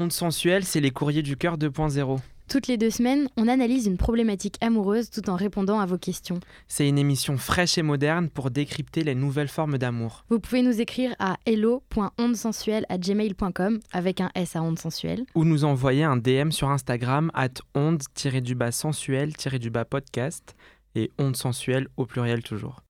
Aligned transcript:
Onde 0.00 0.12
sensuelle, 0.12 0.64
c'est 0.64 0.80
les 0.80 0.92
courriers 0.92 1.20
du 1.20 1.36
cœur 1.36 1.58
2.0. 1.58 2.20
Toutes 2.48 2.68
les 2.68 2.78
deux 2.78 2.88
semaines, 2.88 3.28
on 3.36 3.48
analyse 3.48 3.86
une 3.86 3.98
problématique 3.98 4.56
amoureuse 4.62 5.10
tout 5.10 5.28
en 5.28 5.36
répondant 5.36 5.78
à 5.78 5.84
vos 5.84 5.98
questions. 5.98 6.40
C'est 6.68 6.88
une 6.88 6.96
émission 6.96 7.36
fraîche 7.36 7.76
et 7.76 7.82
moderne 7.82 8.30
pour 8.30 8.50
décrypter 8.50 9.04
les 9.04 9.14
nouvelles 9.14 9.48
formes 9.48 9.76
d'amour. 9.76 10.24
Vous 10.30 10.40
pouvez 10.40 10.62
nous 10.62 10.80
écrire 10.80 11.14
à 11.18 11.36
hello.ondesensuelle@gmail.com 11.44 13.80
avec 13.92 14.22
un 14.22 14.30
S 14.34 14.56
à 14.56 14.62
onde 14.62 14.78
sensuelle. 14.78 15.26
Ou 15.34 15.44
nous 15.44 15.64
envoyer 15.64 16.04
un 16.04 16.16
DM 16.16 16.50
sur 16.50 16.70
Instagram 16.70 17.30
at 17.34 17.50
onde-du-bas 17.74 18.72
sensuel-du-bas 18.72 19.84
podcast 19.84 20.56
et 20.94 21.10
onde 21.18 21.36
sensuelle 21.36 21.88
au 21.98 22.06
pluriel 22.06 22.42
toujours. 22.42 22.80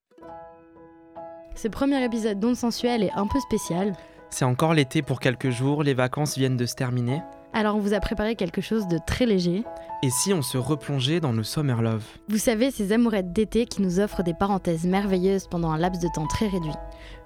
Ce 1.56 1.66
premier 1.66 2.04
épisode 2.04 2.38
d'Onde 2.38 2.56
sensuelle 2.56 3.02
est 3.02 3.10
un 3.12 3.27
peu 3.27 3.40
spécial. 3.40 3.95
C'est 4.30 4.44
encore 4.44 4.74
l'été 4.74 5.02
pour 5.02 5.18
quelques 5.18 5.50
jours, 5.50 5.82
les 5.82 5.94
vacances 5.94 6.38
viennent 6.38 6.56
de 6.56 6.66
se 6.66 6.74
terminer. 6.74 7.20
Alors 7.52 7.74
on 7.74 7.80
vous 7.80 7.94
a 7.94 8.00
préparé 8.00 8.36
quelque 8.36 8.60
chose 8.60 8.86
de 8.86 8.98
très 9.04 9.26
léger. 9.26 9.64
Et 10.04 10.10
si 10.10 10.32
on 10.32 10.40
se 10.40 10.56
replongeait 10.56 11.18
dans 11.18 11.32
nos 11.32 11.42
summer 11.42 11.82
love? 11.82 12.04
Vous 12.28 12.38
savez, 12.38 12.70
ces 12.70 12.92
amourettes 12.92 13.32
d'été 13.32 13.66
qui 13.66 13.82
nous 13.82 13.98
offrent 13.98 14.22
des 14.22 14.32
parenthèses 14.32 14.86
merveilleuses 14.86 15.48
pendant 15.48 15.72
un 15.72 15.78
laps 15.78 16.00
de 16.00 16.08
temps 16.14 16.28
très 16.28 16.46
réduit. 16.46 16.72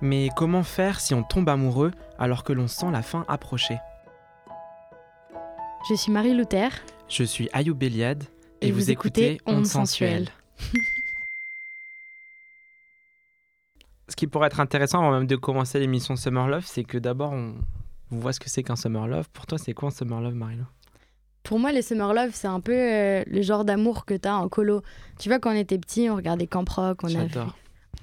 Mais 0.00 0.28
comment 0.34 0.62
faire 0.62 0.98
si 0.98 1.12
on 1.12 1.22
tombe 1.22 1.48
amoureux 1.50 1.90
alors 2.18 2.42
que 2.42 2.54
l'on 2.54 2.68
sent 2.68 2.90
la 2.90 3.02
fin 3.02 3.24
approcher? 3.28 3.78
Je 5.90 5.94
suis 5.94 6.10
Marie 6.10 6.34
Luther. 6.34 6.70
Je 7.08 7.22
suis 7.22 7.50
Ayoub 7.52 7.76
Eliade 7.82 8.24
et, 8.62 8.72
vous, 8.72 8.90
écoutez 8.90 9.38
Onde 9.44 9.66
Sensuelle. 9.66 10.28
Ce 14.08 14.16
qui 14.16 14.26
pourrait 14.26 14.48
être 14.48 14.60
intéressant 14.60 14.98
avant 15.00 15.12
même 15.12 15.26
de 15.26 15.36
commencer 15.36 15.78
l'émission 15.80 16.16
Summer 16.16 16.46
Love, 16.48 16.64
c'est 16.66 16.84
que 16.84 16.98
d'abord 16.98 17.32
on 17.32 17.54
voit 18.10 18.32
ce 18.32 18.40
que 18.40 18.50
c'est 18.50 18.62
qu'un 18.62 18.76
Summer 18.76 19.06
Love. 19.08 19.28
Pour 19.32 19.46
toi, 19.46 19.56
c'est 19.58 19.72
quoi 19.72 19.88
un 19.88 19.90
Summer 19.92 20.20
Love, 20.20 20.34
Marilo? 20.34 20.64
Pour 21.42 21.58
moi, 21.58 21.72
les 21.72 21.82
Summer 21.82 22.12
Love, 22.14 22.30
c'est 22.32 22.46
un 22.48 22.60
peu 22.60 22.72
euh, 22.74 23.22
le 23.26 23.42
genre 23.42 23.64
d'amour 23.64 24.04
que 24.06 24.14
tu 24.14 24.28
as 24.28 24.36
en 24.36 24.48
colo. 24.48 24.82
Tu 25.18 25.28
vois, 25.28 25.38
quand 25.38 25.50
on 25.52 25.56
était 25.56 25.78
petit, 25.78 26.08
on 26.10 26.16
regardait 26.16 26.46
Camp 26.46 26.68
Rock, 26.68 27.00
on, 27.02 27.08
a 27.08 27.10
vu- 27.26 27.32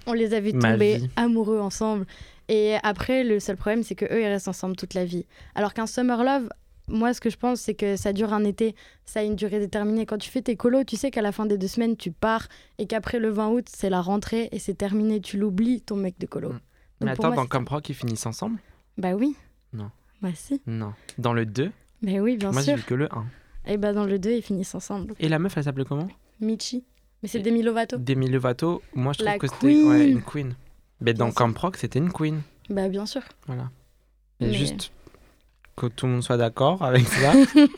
on 0.08 0.13
les 0.13 0.33
a 0.33 0.39
vus 0.39 0.52
tomber 0.73 0.93
amoureux 1.16 1.59
ensemble. 1.59 2.05
Et 2.49 2.75
après, 2.83 3.23
le 3.23 3.39
seul 3.39 3.55
problème, 3.58 3.81
c'est 3.83 3.95
que 3.95 4.05
eux, 4.05 4.21
ils 4.21 4.27
restent 4.27 4.47
ensemble 4.47 4.75
toute 4.75 4.93
la 4.93 5.05
vie. 5.05 5.25
Alors 5.55 5.73
qu'un 5.73 5.88
Summer 5.88 6.23
Love, 6.23 6.49
moi, 6.92 7.14
ce 7.14 7.22
que 7.22 7.30
je 7.30 7.38
pense, 7.38 7.59
c'est 7.61 7.73
que 7.73 7.95
ça 7.95 8.14
dure 8.14 8.34
un 8.34 8.44
été, 8.44 8.75
ça 9.06 9.22
a 9.22 9.23
une 9.23 9.36
durée 9.36 9.59
déterminée. 9.59 10.06
Quand 10.06 10.17
tu 10.17 10.30
fais 10.30 10.42
tes 10.42 10.56
colos, 10.56 10.84
tu 10.84 10.95
sais 10.98 11.09
qu'à 11.11 11.22
la 11.22 11.31
fin 11.31 11.45
des 11.45 11.58
deux 11.58 11.67
semaines, 11.67 11.98
tu 11.98 12.11
pars 12.11 12.48
et 12.78 12.86
qu'après 12.88 13.20
le 13.20 13.30
20 13.30 13.50
août, 13.50 13.66
c'est 13.70 13.89
la 13.89 14.02
rentrée 14.02 14.50
et 14.52 14.59
c'est 14.59 14.73
terminé. 14.75 15.20
Tu 15.22 15.38
l'oublies, 15.38 15.81
ton 15.81 15.95
mec 15.95 16.20
de 16.20 16.25
colo. 16.28 16.50
Mm. 16.50 16.59
Mais 17.03 17.11
attends, 17.11 17.28
moi, 17.28 17.36
dans 17.38 17.42
c'est- 17.44 17.48
Camp 17.50 17.67
Rock, 17.70 17.89
ils 17.89 17.95
finissent 17.95 18.25
ensemble? 18.25 18.59
Bah 18.98 19.14
oui. 19.14 19.36
Non. 19.73 19.89
Bah 20.22 20.30
si. 20.36 20.61
Non. 20.67 20.94
Dans 21.17 21.33
le 21.33 21.45
2 21.48 21.72
Bah 22.03 22.11
oui, 22.20 22.38
bien 22.38 22.52
Moi, 22.52 22.61
j'ai 22.61 22.67
sûr. 22.73 22.78
vu 22.78 22.83
que 22.83 22.94
le 22.94 23.08
1. 23.11 23.26
Et 23.66 23.78
bah 23.78 23.94
dans 23.94 24.05
le 24.05 24.20
2, 24.20 24.31
ils 24.33 24.42
finissent 24.44 24.76
ensemble. 24.76 25.14
Et 25.20 25.30
la 25.30 25.39
meuf, 25.39 25.55
elle 25.58 25.64
s'appelait 25.64 25.86
comment? 25.86 26.08
Michi. 26.39 26.83
Mais 27.23 27.30
c'est 27.30 27.39
Demi 27.39 27.61
Lovato. 27.61 27.98
Demi 27.98 28.28
Lovato. 28.30 28.81
Moi, 28.95 29.14
je 29.14 29.20
trouve 29.20 29.31
La 29.31 29.38
que 29.39 29.48
c'était 29.48 29.83
ouais, 29.83 30.09
une 30.09 30.22
queen. 30.23 30.55
Mais 31.00 31.14
dans 31.14 31.26
Bien 31.26 31.31
sûr. 31.31 31.38
Camp 31.38 31.58
Rock, 31.59 31.78
c'était 31.78 32.00
une 32.00 32.11
queen. 32.11 32.42
Bah 32.70 32.88
bien 32.89 33.05
sûr. 33.05 33.22
Voilà. 33.48 33.70
Et 34.39 34.48
Mais- 34.48 34.53
juste 34.53 34.92
que 35.75 35.88
tout 35.88 36.05
le 36.05 36.14
monde 36.14 36.23
soit 36.23 36.38
d'accord 36.38 36.83
avec 36.83 37.08
ça. 37.08 37.33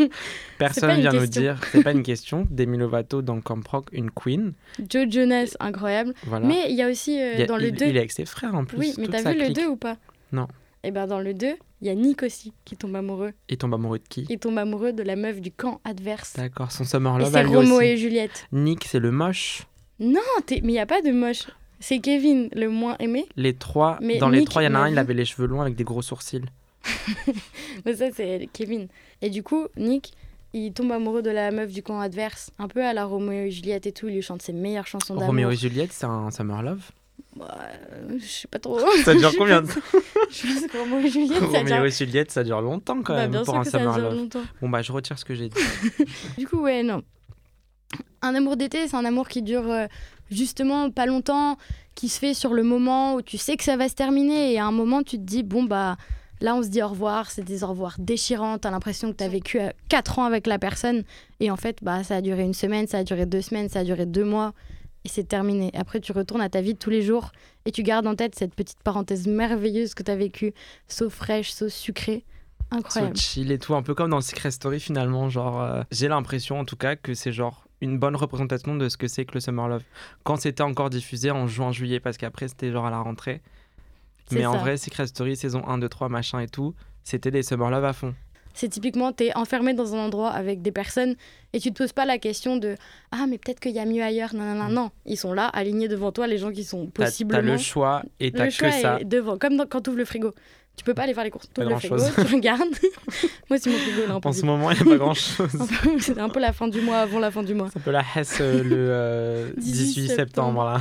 Personne 0.57 0.99
vient 0.99 1.13
nous 1.13 1.27
dire, 1.27 1.59
c'est 1.71 1.83
pas 1.83 1.91
une 1.91 2.03
question. 2.03 2.47
Demi 2.49 2.77
Lovato 2.77 3.21
dans 3.21 3.39
Camp 3.41 3.65
Rock, 3.67 3.87
une 3.91 4.11
queen. 4.11 4.53
Joe 4.89 5.05
Jonas, 5.09 5.55
incroyable. 5.59 6.13
Voilà. 6.25 6.45
Mais 6.45 6.69
il 6.69 6.75
y 6.75 6.81
a 6.81 6.89
aussi 6.89 7.19
euh, 7.21 7.33
Il 7.33 7.39
y 7.39 7.43
a- 7.43 7.45
dans 7.45 7.57
le 7.57 7.67
il, 7.67 7.75
2. 7.75 7.85
il 7.85 7.95
est 7.95 7.99
avec 7.99 8.11
ses 8.11 8.25
frères 8.25 8.55
en 8.55 8.65
plus. 8.65 8.77
Oui, 8.77 8.93
mais 8.97 9.07
t'as 9.07 9.31
vu 9.31 9.37
le 9.39 9.45
clique. 9.45 9.55
2 9.57 9.67
ou 9.67 9.75
pas? 9.75 9.97
Non. 10.31 10.47
Et 10.83 10.91
ben 10.91 11.07
dans 11.07 11.19
le 11.19 11.33
2, 11.33 11.53
il 11.81 11.87
y 11.87 11.89
a 11.89 11.95
Nick 11.95 12.23
aussi 12.23 12.51
qui 12.65 12.75
tombe 12.75 12.95
amoureux. 12.95 13.31
Il 13.47 13.57
tombe 13.57 13.73
amoureux 13.73 13.99
de 13.99 14.07
qui? 14.07 14.25
Il 14.29 14.37
tombe 14.39 14.57
amoureux 14.57 14.91
de 14.91 15.03
la 15.03 15.15
meuf 15.15 15.39
du 15.39 15.51
camp 15.51 15.79
adverse. 15.85 16.33
D'accord, 16.35 16.71
son 16.71 16.83
Summer 16.83 17.17
Love 17.19 17.31
c'est 17.31 17.43
Romo 17.43 17.77
aussi. 17.77 17.85
et 17.85 17.97
Juliette. 17.97 18.47
Nick, 18.51 18.83
c'est 18.85 18.99
le 18.99 19.11
moche. 19.11 19.63
Non, 19.99 20.19
mais 20.49 20.57
il 20.61 20.67
n'y 20.67 20.79
a 20.79 20.85
pas 20.85 21.01
de 21.01 21.11
moche. 21.11 21.43
C'est 21.79 21.99
Kevin, 21.99 22.49
le 22.53 22.67
moins 22.69 22.95
aimé. 22.99 23.25
Les 23.37 23.53
trois, 23.53 23.97
Mais 24.01 24.17
dans 24.17 24.29
les 24.29 24.43
trois, 24.45 24.61
il 24.61 24.65
y 24.65 24.69
en 24.69 24.75
a 24.75 24.79
un, 24.79 24.89
il 24.89 24.97
avait 24.97 25.13
les 25.13 25.25
cheveux 25.25 25.47
longs 25.47 25.61
avec 25.61 25.75
des 25.75 25.83
gros 25.83 26.01
sourcils. 26.01 26.43
Mais 27.85 27.95
ça, 27.95 28.05
c'est 28.13 28.49
Kevin. 28.53 28.87
Et 29.21 29.29
du 29.29 29.43
coup, 29.43 29.67
Nick, 29.77 30.13
il 30.53 30.73
tombe 30.73 30.91
amoureux 30.91 31.21
de 31.21 31.29
la 31.31 31.51
meuf 31.51 31.71
du 31.71 31.81
camp 31.83 31.99
adverse. 31.99 32.51
Un 32.59 32.67
peu 32.67 32.83
à 32.83 32.93
la 32.93 33.05
Roméo 33.05 33.45
et 33.45 33.51
Juliette 33.51 33.87
et 33.87 33.91
tout. 33.91 34.07
Il 34.09 34.15
lui 34.15 34.21
chante 34.21 34.41
ses 34.41 34.53
meilleures 34.53 34.87
chansons 34.87 35.13
d'amour. 35.15 35.27
Roméo 35.27 35.51
et 35.51 35.55
Juliette, 35.55 35.91
c'est 35.93 36.05
un 36.05 36.29
Summer 36.31 36.61
Love. 36.61 36.91
Bah, 37.35 37.57
je 38.19 38.25
sais 38.25 38.47
pas 38.47 38.59
trop. 38.59 38.79
Ça 39.03 39.15
dure 39.15 39.31
combien 39.37 39.61
de 39.61 39.67
temps 39.67 39.79
Je 40.29 40.47
pense 40.53 40.67
que 40.67 40.77
Roméo 40.77 40.99
et 40.99 41.09
Juliette, 41.09 41.39
ça 41.39 41.45
Roméo 41.45 41.63
dure... 41.75 41.85
et 41.85 41.91
Juliette, 41.91 42.31
ça 42.31 42.43
dure 42.43 42.61
longtemps 42.61 43.01
quand 43.01 43.13
Bah, 43.13 43.21
même 43.21 43.31
bien 43.31 43.43
pour 43.43 43.57
un 43.57 43.63
Summer 43.63 43.97
Love. 43.97 44.15
longtemps. 44.15 44.43
Bon 44.61 44.69
bah 44.69 44.81
je 44.81 44.91
retire 44.91 45.17
ce 45.17 45.25
que 45.25 45.33
j'ai 45.33 45.49
dit. 45.49 45.59
Du 46.37 46.47
coup, 46.47 46.59
ouais, 46.61 46.83
non. 46.83 47.01
Un 48.21 48.35
amour 48.35 48.55
d'été, 48.57 48.87
c'est 48.87 48.95
un 48.95 49.05
amour 49.05 49.27
qui 49.27 49.41
dure 49.41 49.69
euh, 49.69 49.87
justement 50.31 50.89
pas 50.91 51.05
longtemps, 51.07 51.57
qui 51.95 52.07
se 52.09 52.19
fait 52.19 52.33
sur 52.33 52.53
le 52.53 52.63
moment 52.63 53.15
où 53.15 53.21
tu 53.21 53.37
sais 53.37 53.57
que 53.57 53.63
ça 53.63 53.77
va 53.77 53.89
se 53.89 53.95
terminer 53.95 54.53
et 54.53 54.59
à 54.59 54.65
un 54.65 54.71
moment 54.71 55.01
tu 55.03 55.17
te 55.17 55.23
dis 55.23 55.43
bon 55.43 55.63
bah 55.63 55.97
là 56.43 56.55
on 56.55 56.61
se 56.61 56.67
dit 56.67 56.83
au 56.83 56.89
revoir, 56.89 57.31
c'est 57.31 57.41
des 57.43 57.63
au 57.63 57.67
revoir 57.67 57.95
déchirants, 57.97 58.59
t'as 58.59 58.69
l'impression 58.69 59.11
que 59.11 59.17
t'as 59.17 59.27
vécu 59.27 59.59
4 59.89 60.19
ans 60.19 60.25
avec 60.25 60.45
la 60.45 60.59
personne 60.59 61.03
et 61.39 61.49
en 61.49 61.55
fait 61.57 61.79
bah 61.81 62.03
ça 62.03 62.17
a 62.17 62.21
duré 62.21 62.43
une 62.43 62.53
semaine, 62.53 62.85
ça 62.85 62.99
a 62.99 63.03
duré 63.03 63.25
deux 63.25 63.41
semaines, 63.41 63.69
ça 63.69 63.79
a 63.79 63.83
duré 63.83 64.05
deux 64.05 64.25
mois 64.25 64.53
et 65.05 65.09
c'est 65.09 65.23
terminé. 65.23 65.71
Après 65.73 65.99
tu 65.99 66.11
retournes 66.11 66.41
à 66.41 66.49
ta 66.49 66.61
vie 66.61 66.73
de 66.73 66.79
tous 66.79 66.91
les 66.91 67.01
jours 67.01 67.31
et 67.65 67.71
tu 67.71 67.81
gardes 67.81 68.05
en 68.05 68.15
tête 68.15 68.35
cette 68.35 68.53
petite 68.53 68.83
parenthèse 68.83 69.25
merveilleuse 69.25 69.95
que 69.95 70.03
t'as 70.03 70.15
vécue, 70.15 70.53
sauce 70.87 71.11
fraîche, 71.13 71.51
sauce 71.51 71.73
sucrée, 71.73 72.23
So 72.71 72.77
incroyable. 72.77 73.17
chill 73.17 73.51
et 73.51 73.59
tout, 73.59 73.75
un 73.75 73.83
peu 73.83 73.93
comme 73.93 74.09
dans 74.09 74.21
Secret 74.21 74.49
Story 74.51 74.79
finalement. 74.79 75.29
Genre, 75.29 75.61
euh, 75.61 75.83
j'ai 75.91 76.07
l'impression 76.07 76.59
en 76.59 76.65
tout 76.65 76.75
cas 76.75 76.95
que 76.95 77.13
c'est 77.13 77.31
genre 77.31 77.65
une 77.81 77.99
bonne 77.99 78.15
représentation 78.15 78.75
de 78.75 78.89
ce 78.89 78.97
que 78.97 79.07
c'est 79.07 79.25
que 79.25 79.33
le 79.35 79.39
Summer 79.41 79.67
Love. 79.67 79.83
Quand 80.23 80.37
c'était 80.37 80.63
encore 80.63 80.89
diffusé 80.89 81.29
en 81.31 81.45
juin-juillet, 81.47 81.99
parce 81.99 82.17
qu'après 82.17 82.47
c'était 82.47 82.71
genre 82.71 82.85
à 82.85 82.89
la 82.89 82.99
rentrée. 82.99 83.41
Mais 84.31 84.45
en 84.45 84.57
vrai, 84.57 84.77
Secret 84.77 85.07
Story 85.07 85.35
saison 85.35 85.63
1, 85.67 85.77
2, 85.77 85.89
3, 85.89 86.09
machin 86.09 86.39
et 86.39 86.47
tout, 86.47 86.73
c'était 87.03 87.31
des 87.31 87.43
Summer 87.43 87.69
Love 87.69 87.85
à 87.85 87.93
fond. 87.93 88.13
C'est 88.55 88.69
typiquement, 88.69 89.11
tu 89.11 89.23
es 89.25 89.35
enfermé 89.35 89.73
dans 89.73 89.95
un 89.95 90.05
endroit 90.05 90.29
avec 90.29 90.61
des 90.61 90.71
personnes 90.71 91.15
et 91.53 91.59
tu 91.59 91.71
te 91.71 91.77
poses 91.79 91.91
pas 91.91 92.05
la 92.05 92.19
question 92.19 92.55
de 92.55 92.75
Ah, 93.11 93.25
mais 93.27 93.39
peut-être 93.39 93.59
qu'il 93.59 93.71
y 93.71 93.79
a 93.79 93.85
mieux 93.85 94.03
ailleurs. 94.03 94.35
Non, 94.35 94.43
non, 94.43 94.63
non, 94.65 94.69
non. 94.69 94.91
Ils 95.07 95.17
sont 95.17 95.33
là, 95.33 95.47
alignés 95.47 95.87
devant 95.87 96.11
toi, 96.11 96.27
les 96.27 96.37
gens 96.37 96.51
qui 96.51 96.63
sont 96.63 96.85
possiblement. 96.85 97.41
T'as 97.41 97.51
le 97.51 97.57
choix 97.57 98.03
et 98.19 98.31
t'as 98.31 98.49
que 98.49 98.69
ça. 98.71 98.99
devant. 99.03 99.39
Comme 99.39 99.57
dans- 99.57 99.65
quand 99.65 99.81
tu 99.81 99.89
ouvres 99.89 99.97
le 99.99 100.05
frigo. 100.05 100.31
Tu 100.77 100.83
peux 100.83 100.93
pas 100.93 101.03
aller 101.03 101.13
faire 101.15 101.23
les 101.23 101.29
courses. 101.31 101.47
Tu 101.47 101.53
Pas 101.53 101.63
ouvres 101.63 101.73
le 101.73 101.79
frigo, 101.79 101.95
grand-chose. 101.97 102.25
tu 102.27 102.35
regardes. 102.35 102.61
Moi, 103.49 103.57
c'est 103.59 103.69
mon 103.71 103.77
frigo 103.77 104.07
là, 104.07 104.19
En 104.23 104.31
ce 104.33 104.45
moment, 104.45 104.69
il 104.71 104.75
n'y 104.75 104.81
a 104.81 104.85
pas 104.85 104.97
grand 104.97 105.13
chose. 105.15 105.49
C'est 105.99 106.17
un 106.19 106.29
peu 106.29 106.39
la 106.39 106.53
fin 106.53 106.67
du 106.67 106.81
mois 106.81 106.97
avant 106.97 107.19
la 107.19 107.31
fin 107.31 107.41
du 107.43 107.53
mois. 107.55 107.69
C'est 107.73 107.79
un 107.79 107.81
peu 107.83 107.91
la 107.91 108.03
Hesse 108.15 108.37
euh, 108.41 108.63
le 108.63 108.75
euh, 108.89 109.51
18 109.57 109.83
18 109.83 110.07
septembre. 110.15 110.63
là. 110.63 110.79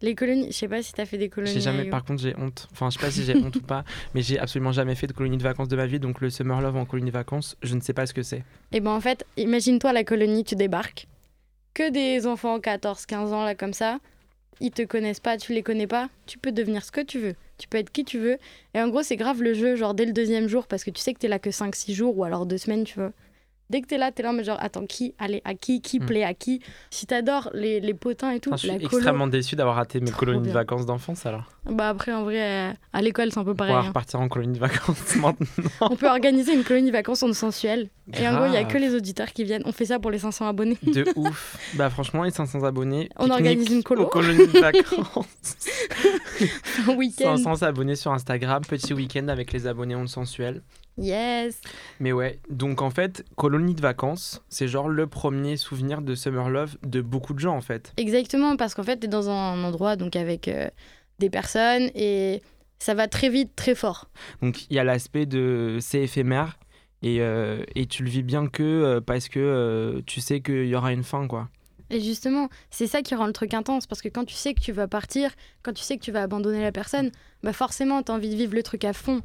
Les 0.00 0.14
colonies, 0.14 0.46
je 0.46 0.56
sais 0.56 0.68
pas 0.68 0.82
si 0.82 0.92
t'as 0.92 1.06
fait 1.06 1.18
des 1.18 1.28
colonies. 1.28 1.52
J'ai 1.52 1.60
jamais, 1.60 1.84
par 1.84 2.04
contre, 2.04 2.22
j'ai 2.22 2.34
honte. 2.36 2.68
Enfin, 2.72 2.88
je 2.90 2.98
sais 2.98 3.04
pas 3.04 3.10
si 3.10 3.24
j'ai 3.24 3.36
honte 3.36 3.56
ou 3.56 3.62
pas, 3.62 3.84
mais 4.14 4.22
j'ai 4.22 4.38
absolument 4.38 4.72
jamais 4.72 4.94
fait 4.94 5.06
de 5.06 5.12
colonie 5.12 5.36
de 5.36 5.42
vacances 5.42 5.68
de 5.68 5.76
ma 5.76 5.86
vie. 5.86 5.98
Donc, 5.98 6.20
le 6.20 6.30
Summer 6.30 6.60
Love 6.60 6.76
en 6.76 6.84
colonie 6.84 7.10
de 7.10 7.14
vacances, 7.14 7.56
je 7.62 7.74
ne 7.74 7.80
sais 7.80 7.92
pas 7.92 8.06
ce 8.06 8.14
que 8.14 8.22
c'est. 8.22 8.44
Et 8.72 8.80
ben 8.80 8.92
en 8.92 9.00
fait, 9.00 9.26
imagine-toi 9.36 9.92
la 9.92 10.04
colonie, 10.04 10.44
tu 10.44 10.54
débarques. 10.54 11.08
Que 11.74 11.90
des 11.90 12.26
enfants 12.26 12.60
14, 12.60 13.06
15 13.06 13.32
ans 13.32 13.44
là 13.44 13.54
comme 13.54 13.72
ça. 13.72 13.98
Ils 14.60 14.70
te 14.72 14.82
connaissent 14.82 15.20
pas, 15.20 15.36
tu 15.36 15.52
les 15.52 15.62
connais 15.62 15.86
pas. 15.86 16.08
Tu 16.26 16.38
peux 16.38 16.52
devenir 16.52 16.84
ce 16.84 16.90
que 16.90 17.00
tu 17.00 17.18
veux. 17.18 17.34
Tu 17.58 17.68
peux 17.68 17.78
être 17.78 17.90
qui 17.90 18.04
tu 18.04 18.18
veux. 18.18 18.38
Et 18.74 18.80
en 18.80 18.88
gros, 18.88 19.02
c'est 19.02 19.16
grave 19.16 19.42
le 19.42 19.54
jeu, 19.54 19.76
genre 19.76 19.94
dès 19.94 20.04
le 20.04 20.12
deuxième 20.12 20.48
jour, 20.48 20.66
parce 20.66 20.84
que 20.84 20.90
tu 20.90 21.00
sais 21.00 21.12
que 21.12 21.18
t'es 21.18 21.28
là 21.28 21.38
que 21.38 21.50
5-6 21.50 21.92
jours 21.92 22.16
ou 22.16 22.24
alors 22.24 22.46
deux 22.46 22.58
semaines, 22.58 22.84
tu 22.84 22.94
vois. 22.94 23.12
Dès 23.70 23.82
que 23.82 23.86
t'es 23.86 23.98
là, 23.98 24.10
t'es 24.12 24.22
là, 24.22 24.32
mais 24.32 24.44
genre, 24.44 24.56
attends, 24.60 24.86
qui 24.86 25.14
Allez, 25.18 25.42
à 25.44 25.54
qui 25.54 25.80
Qui 25.82 26.00
Mm. 26.00 26.06
plaît 26.06 26.24
à 26.24 26.32
qui? 26.34 26.60
Si 26.90 27.06
t'adores 27.06 27.50
les, 27.52 27.80
les 27.80 27.94
potins 27.94 28.30
et 28.30 28.40
tout, 28.40 28.48
Enfin, 28.50 28.56
je 28.56 28.60
suis 28.60 28.68
la 28.68 28.74
colo. 28.76 28.86
extrêmement 28.86 29.26
déçu 29.26 29.56
d'avoir 29.56 29.76
raté 29.76 30.00
mes 30.00 30.10
Trop 30.10 30.20
colonies 30.20 30.48
de 30.48 30.52
vacances 30.52 30.86
d'enfance 30.86 31.26
alors. 31.26 31.44
Bah 31.68 31.90
après, 31.90 32.12
en 32.12 32.22
vrai, 32.24 32.40
euh, 32.40 32.72
à 32.94 33.02
l'école, 33.02 33.30
c'est 33.30 33.38
un 33.38 33.44
peu 33.44 33.50
On 33.50 33.54
pareil. 33.54 33.74
va 33.74 33.80
hein. 33.80 33.88
repartir 33.88 34.20
en 34.20 34.28
colonie 34.28 34.54
de 34.54 34.58
vacances 34.58 35.16
maintenant. 35.20 35.46
On 35.82 35.96
peut 35.96 36.08
organiser 36.08 36.54
une 36.54 36.64
colonie 36.64 36.90
vacances 36.90 37.22
en 37.22 37.32
sensuel. 37.34 37.90
Et 38.18 38.26
en 38.26 38.36
gros, 38.36 38.46
il 38.46 38.54
y 38.54 38.56
a 38.56 38.64
que 38.64 38.78
les 38.78 38.94
auditeurs 38.94 39.30
qui 39.34 39.44
viennent. 39.44 39.62
On 39.66 39.72
fait 39.72 39.84
ça 39.84 39.98
pour 39.98 40.10
les 40.10 40.18
500 40.18 40.48
abonnés. 40.48 40.78
De 40.82 41.04
ouf. 41.14 41.58
Bah 41.74 41.90
franchement, 41.90 42.22
les 42.22 42.30
500 42.30 42.64
abonnés. 42.64 43.10
On 43.18 43.28
organise 43.28 43.70
une 43.70 43.82
colo. 43.82 44.04
aux 44.04 44.06
colonies 44.06 44.46
de 44.46 44.58
vacances. 44.60 45.56
un 46.88 46.94
week-end. 46.94 47.36
500 47.36 47.62
abonnés 47.62 47.96
sur 47.96 48.12
Instagram, 48.12 48.62
petit 48.64 48.92
week-end 48.92 49.28
avec 49.28 49.52
les 49.52 49.66
abonnés 49.66 49.94
ondes 49.94 50.08
sensuelles. 50.08 50.62
Yes. 50.98 51.60
Mais 52.00 52.12
ouais, 52.12 52.40
donc 52.50 52.82
en 52.82 52.90
fait, 52.90 53.24
colonie 53.36 53.74
de 53.74 53.80
vacances, 53.80 54.42
c'est 54.48 54.66
genre 54.66 54.88
le 54.88 55.06
premier 55.06 55.56
souvenir 55.56 56.02
de 56.02 56.14
Summer 56.14 56.50
Love 56.50 56.76
de 56.82 57.00
beaucoup 57.00 57.34
de 57.34 57.38
gens 57.38 57.56
en 57.56 57.60
fait. 57.60 57.92
Exactement, 57.96 58.56
parce 58.56 58.74
qu'en 58.74 58.82
fait, 58.82 58.98
tu 58.98 59.06
es 59.06 59.08
dans 59.08 59.30
un 59.30 59.62
endroit 59.62 59.96
donc 59.96 60.16
avec 60.16 60.48
euh, 60.48 60.68
des 61.20 61.30
personnes 61.30 61.90
et 61.94 62.42
ça 62.80 62.94
va 62.94 63.06
très 63.06 63.28
vite, 63.28 63.54
très 63.54 63.74
fort. 63.74 64.10
Donc 64.42 64.68
il 64.70 64.74
y 64.74 64.78
a 64.78 64.84
l'aspect 64.84 65.26
de 65.26 65.78
c'est 65.80 66.02
éphémère 66.02 66.58
et, 67.02 67.20
euh, 67.20 67.62
et 67.76 67.86
tu 67.86 68.02
le 68.02 68.10
vis 68.10 68.24
bien 68.24 68.48
que 68.48 68.62
euh, 68.62 69.00
parce 69.00 69.28
que 69.28 70.02
tu 70.04 70.20
sais 70.20 70.40
qu'il 70.40 70.66
y 70.66 70.74
aura 70.74 70.92
une 70.92 71.04
fin 71.04 71.28
quoi. 71.28 71.48
Et 71.90 72.00
justement, 72.00 72.48
c'est 72.70 72.86
ça 72.86 73.02
qui 73.02 73.14
rend 73.14 73.26
le 73.26 73.32
truc 73.32 73.54
intense, 73.54 73.86
parce 73.86 74.02
que 74.02 74.08
quand 74.08 74.24
tu 74.24 74.34
sais 74.34 74.54
que 74.54 74.60
tu 74.60 74.72
vas 74.72 74.88
partir, 74.88 75.30
quand 75.62 75.72
tu 75.72 75.82
sais 75.82 75.96
que 75.96 76.02
tu 76.02 76.12
vas 76.12 76.22
abandonner 76.22 76.62
la 76.62 76.72
personne, 76.72 77.10
bah 77.42 77.52
forcément, 77.52 78.02
tu 78.02 78.12
as 78.12 78.14
envie 78.14 78.30
de 78.30 78.36
vivre 78.36 78.54
le 78.54 78.62
truc 78.62 78.84
à 78.84 78.92
fond. 78.92 79.22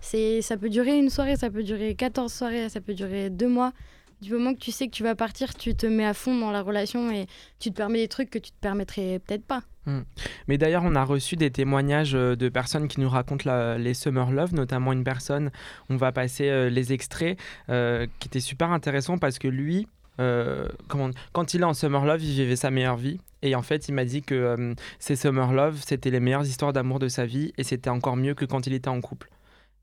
C'est, 0.00 0.42
ça 0.42 0.56
peut 0.56 0.68
durer 0.68 0.98
une 0.98 1.10
soirée, 1.10 1.36
ça 1.36 1.50
peut 1.50 1.62
durer 1.62 1.94
14 1.94 2.32
soirées, 2.32 2.68
ça 2.68 2.80
peut 2.80 2.94
durer 2.94 3.30
deux 3.30 3.48
mois. 3.48 3.72
Du 4.20 4.32
moment 4.32 4.54
que 4.54 4.58
tu 4.58 4.70
sais 4.70 4.86
que 4.86 4.92
tu 4.92 5.02
vas 5.02 5.14
partir, 5.14 5.54
tu 5.54 5.74
te 5.74 5.86
mets 5.86 6.06
à 6.06 6.14
fond 6.14 6.38
dans 6.38 6.50
la 6.50 6.62
relation 6.62 7.10
et 7.10 7.26
tu 7.58 7.70
te 7.70 7.76
permets 7.76 7.98
des 7.98 8.08
trucs 8.08 8.30
que 8.30 8.38
tu 8.38 8.52
te 8.52 8.60
permettrais 8.60 9.18
peut-être 9.18 9.44
pas. 9.44 9.62
Hmm. 9.86 10.02
Mais 10.48 10.56
d'ailleurs, 10.56 10.82
on 10.84 10.94
a 10.94 11.04
reçu 11.04 11.36
des 11.36 11.50
témoignages 11.50 12.14
euh, 12.14 12.36
de 12.36 12.48
personnes 12.48 12.88
qui 12.88 13.00
nous 13.00 13.08
racontent 13.08 13.76
les 13.76 13.94
Summer 13.94 14.30
Love, 14.30 14.54
notamment 14.54 14.92
une 14.92 15.04
personne, 15.04 15.50
on 15.90 15.96
va 15.96 16.10
passer 16.12 16.48
euh, 16.48 16.70
les 16.70 16.92
extraits, 16.92 17.38
euh, 17.68 18.06
qui 18.18 18.28
était 18.28 18.40
super 18.40 18.70
intéressant 18.70 19.18
parce 19.18 19.38
que 19.38 19.48
lui, 19.48 19.86
comment, 20.16 21.10
quand 21.32 21.54
il 21.54 21.62
est 21.62 21.64
en 21.64 21.74
Summer 21.74 22.04
Love, 22.04 22.22
il 22.22 22.32
vivait 22.32 22.56
sa 22.56 22.70
meilleure 22.70 22.96
vie. 22.96 23.20
Et 23.42 23.54
en 23.54 23.62
fait, 23.62 23.88
il 23.88 23.92
m'a 23.92 24.04
dit 24.04 24.22
que 24.22 24.74
ces 24.98 25.16
Summer 25.16 25.52
Love, 25.52 25.82
c'était 25.86 26.10
les 26.10 26.20
meilleures 26.20 26.46
histoires 26.46 26.72
d'amour 26.72 26.98
de 26.98 27.08
sa 27.08 27.26
vie 27.26 27.52
et 27.58 27.64
c'était 27.64 27.90
encore 27.90 28.16
mieux 28.16 28.34
que 28.34 28.44
quand 28.44 28.66
il 28.66 28.72
était 28.72 28.88
en 28.88 29.00
couple. 29.00 29.28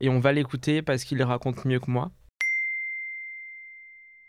Et 0.00 0.08
on 0.08 0.18
va 0.18 0.32
l'écouter 0.32 0.82
parce 0.82 1.04
qu'il 1.04 1.18
les 1.18 1.24
raconte 1.24 1.64
mieux 1.64 1.78
que 1.78 1.90
moi. 1.90 2.10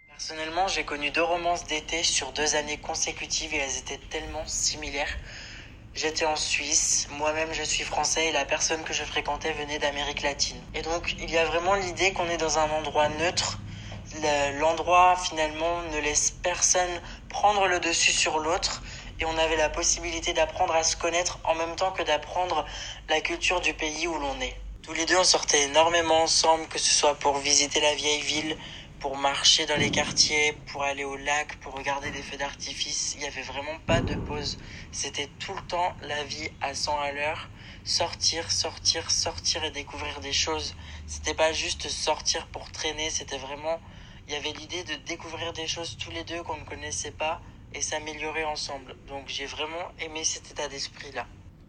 Personnellement, 0.08 0.68
j'ai 0.68 0.84
connu 0.84 1.10
deux 1.10 1.24
romances 1.24 1.66
d'été 1.66 2.04
sur 2.04 2.32
deux 2.34 2.56
années 2.56 2.78
consécutives 2.78 3.54
et 3.56 3.58
elles 3.58 3.80
étaient 3.80 4.00
tellement 4.12 4.46
similaires. 4.46 5.18
J'étais 5.96 6.26
en 6.26 6.36
Suisse, 6.36 7.08
moi-même 7.18 7.50
je 7.52 7.64
suis 7.64 7.84
français 7.84 8.28
et 8.28 8.32
la 8.32 8.46
personne 8.46 8.84
que 8.84 8.94
je 8.94 9.04
fréquentais 9.04 9.54
venait 9.54 9.80
d'Amérique 9.80 10.22
latine. 10.22 10.58
Et 10.76 10.84
donc 10.84 11.16
il 11.20 11.30
y 11.30 11.38
a 11.38 11.46
vraiment 11.46 11.74
l'idée 11.74 12.14
qu'on 12.14 12.28
est 12.28 12.38
dans 12.38 12.60
un 12.60 12.70
endroit 12.70 13.10
neutre. 13.10 13.60
L'endroit 14.60 15.16
finalement 15.16 15.82
ne 15.84 15.98
laisse 15.98 16.30
personne 16.30 17.02
prendre 17.30 17.68
le 17.68 17.80
dessus 17.80 18.12
sur 18.12 18.38
l'autre 18.40 18.84
et 19.20 19.26
on 19.26 19.38
avait 19.38 19.56
la 19.56 19.70
possibilité 19.70 20.34
d'apprendre 20.34 20.76
à 20.76 20.84
se 20.84 20.96
connaître 20.96 21.40
en 21.46 21.56
même 21.56 21.76
temps 21.76 21.92
que 21.92 22.04
d'apprendre 22.04 22.66
la 23.10 23.22
culture 23.22 23.60
du 23.62 23.74
pays 23.74 24.08
où 24.08 24.18
l'on 24.20 24.40
est. 24.40 24.56
Tous 24.84 24.94
les 24.94 25.06
deux 25.06 25.18
on 25.18 25.24
sortait 25.24 25.64
énormément 25.64 26.22
ensemble, 26.24 26.68
que 26.68 26.78
ce 26.78 26.94
soit 26.94 27.16
pour 27.16 27.38
visiter 27.38 27.80
la 27.80 27.96
vieille 27.96 28.22
ville, 28.22 28.58
pour 29.00 29.18
marcher 29.18 29.66
dans 29.66 29.78
les 29.78 29.92
quartiers, 29.92 30.54
pour 30.68 30.84
aller 30.84 31.04
au 31.04 31.18
lac, 31.18 31.56
pour 31.62 31.74
regarder 31.74 32.12
des 32.12 32.22
feux 32.22 32.38
d'artifice. 32.38 33.14
Il 33.16 33.22
n'y 33.22 33.28
avait 33.28 33.42
vraiment 33.42 33.78
pas 33.88 34.02
de 34.02 34.16
pause. 34.16 34.58
C'était 34.92 35.28
tout 35.40 35.54
le 35.54 35.62
temps 35.62 35.94
la 36.04 36.24
vie 36.24 36.50
à 36.62 36.74
100 36.74 37.00
à 37.02 37.12
l'heure. 37.12 37.50
Sortir, 37.84 38.50
sortir, 38.52 39.10
sortir 39.10 39.64
et 39.64 39.72
découvrir 39.72 40.20
des 40.20 40.32
choses. 40.32 40.76
C'était 41.06 41.34
pas 41.34 41.52
juste 41.52 41.90
sortir 41.90 42.48
pour 42.48 42.72
traîner, 42.72 43.10
c'était 43.10 43.38
vraiment. 43.38 43.82
Il 44.28 44.34
y 44.34 44.38
avait 44.38 44.52
l'idée 44.54 44.84
de 44.84 44.96
découvrir 45.06 45.52
des 45.54 45.68
choses 45.68 45.98
tous 45.98 46.12
les 46.12 46.24
deux 46.24 46.42
qu'on 46.44 46.58
ne 46.58 46.64
connaissait 46.66 47.12
pas 47.12 47.42
et 47.74 47.82
s'améliorer 47.82 48.46
ensemble. 48.46 48.96
Donc 49.08 49.28
j'ai 49.28 49.46
vraiment 49.46 49.92
aimé 50.00 50.24
cet 50.24 50.52
état 50.52 50.68
d'esprit-là. 50.68 51.28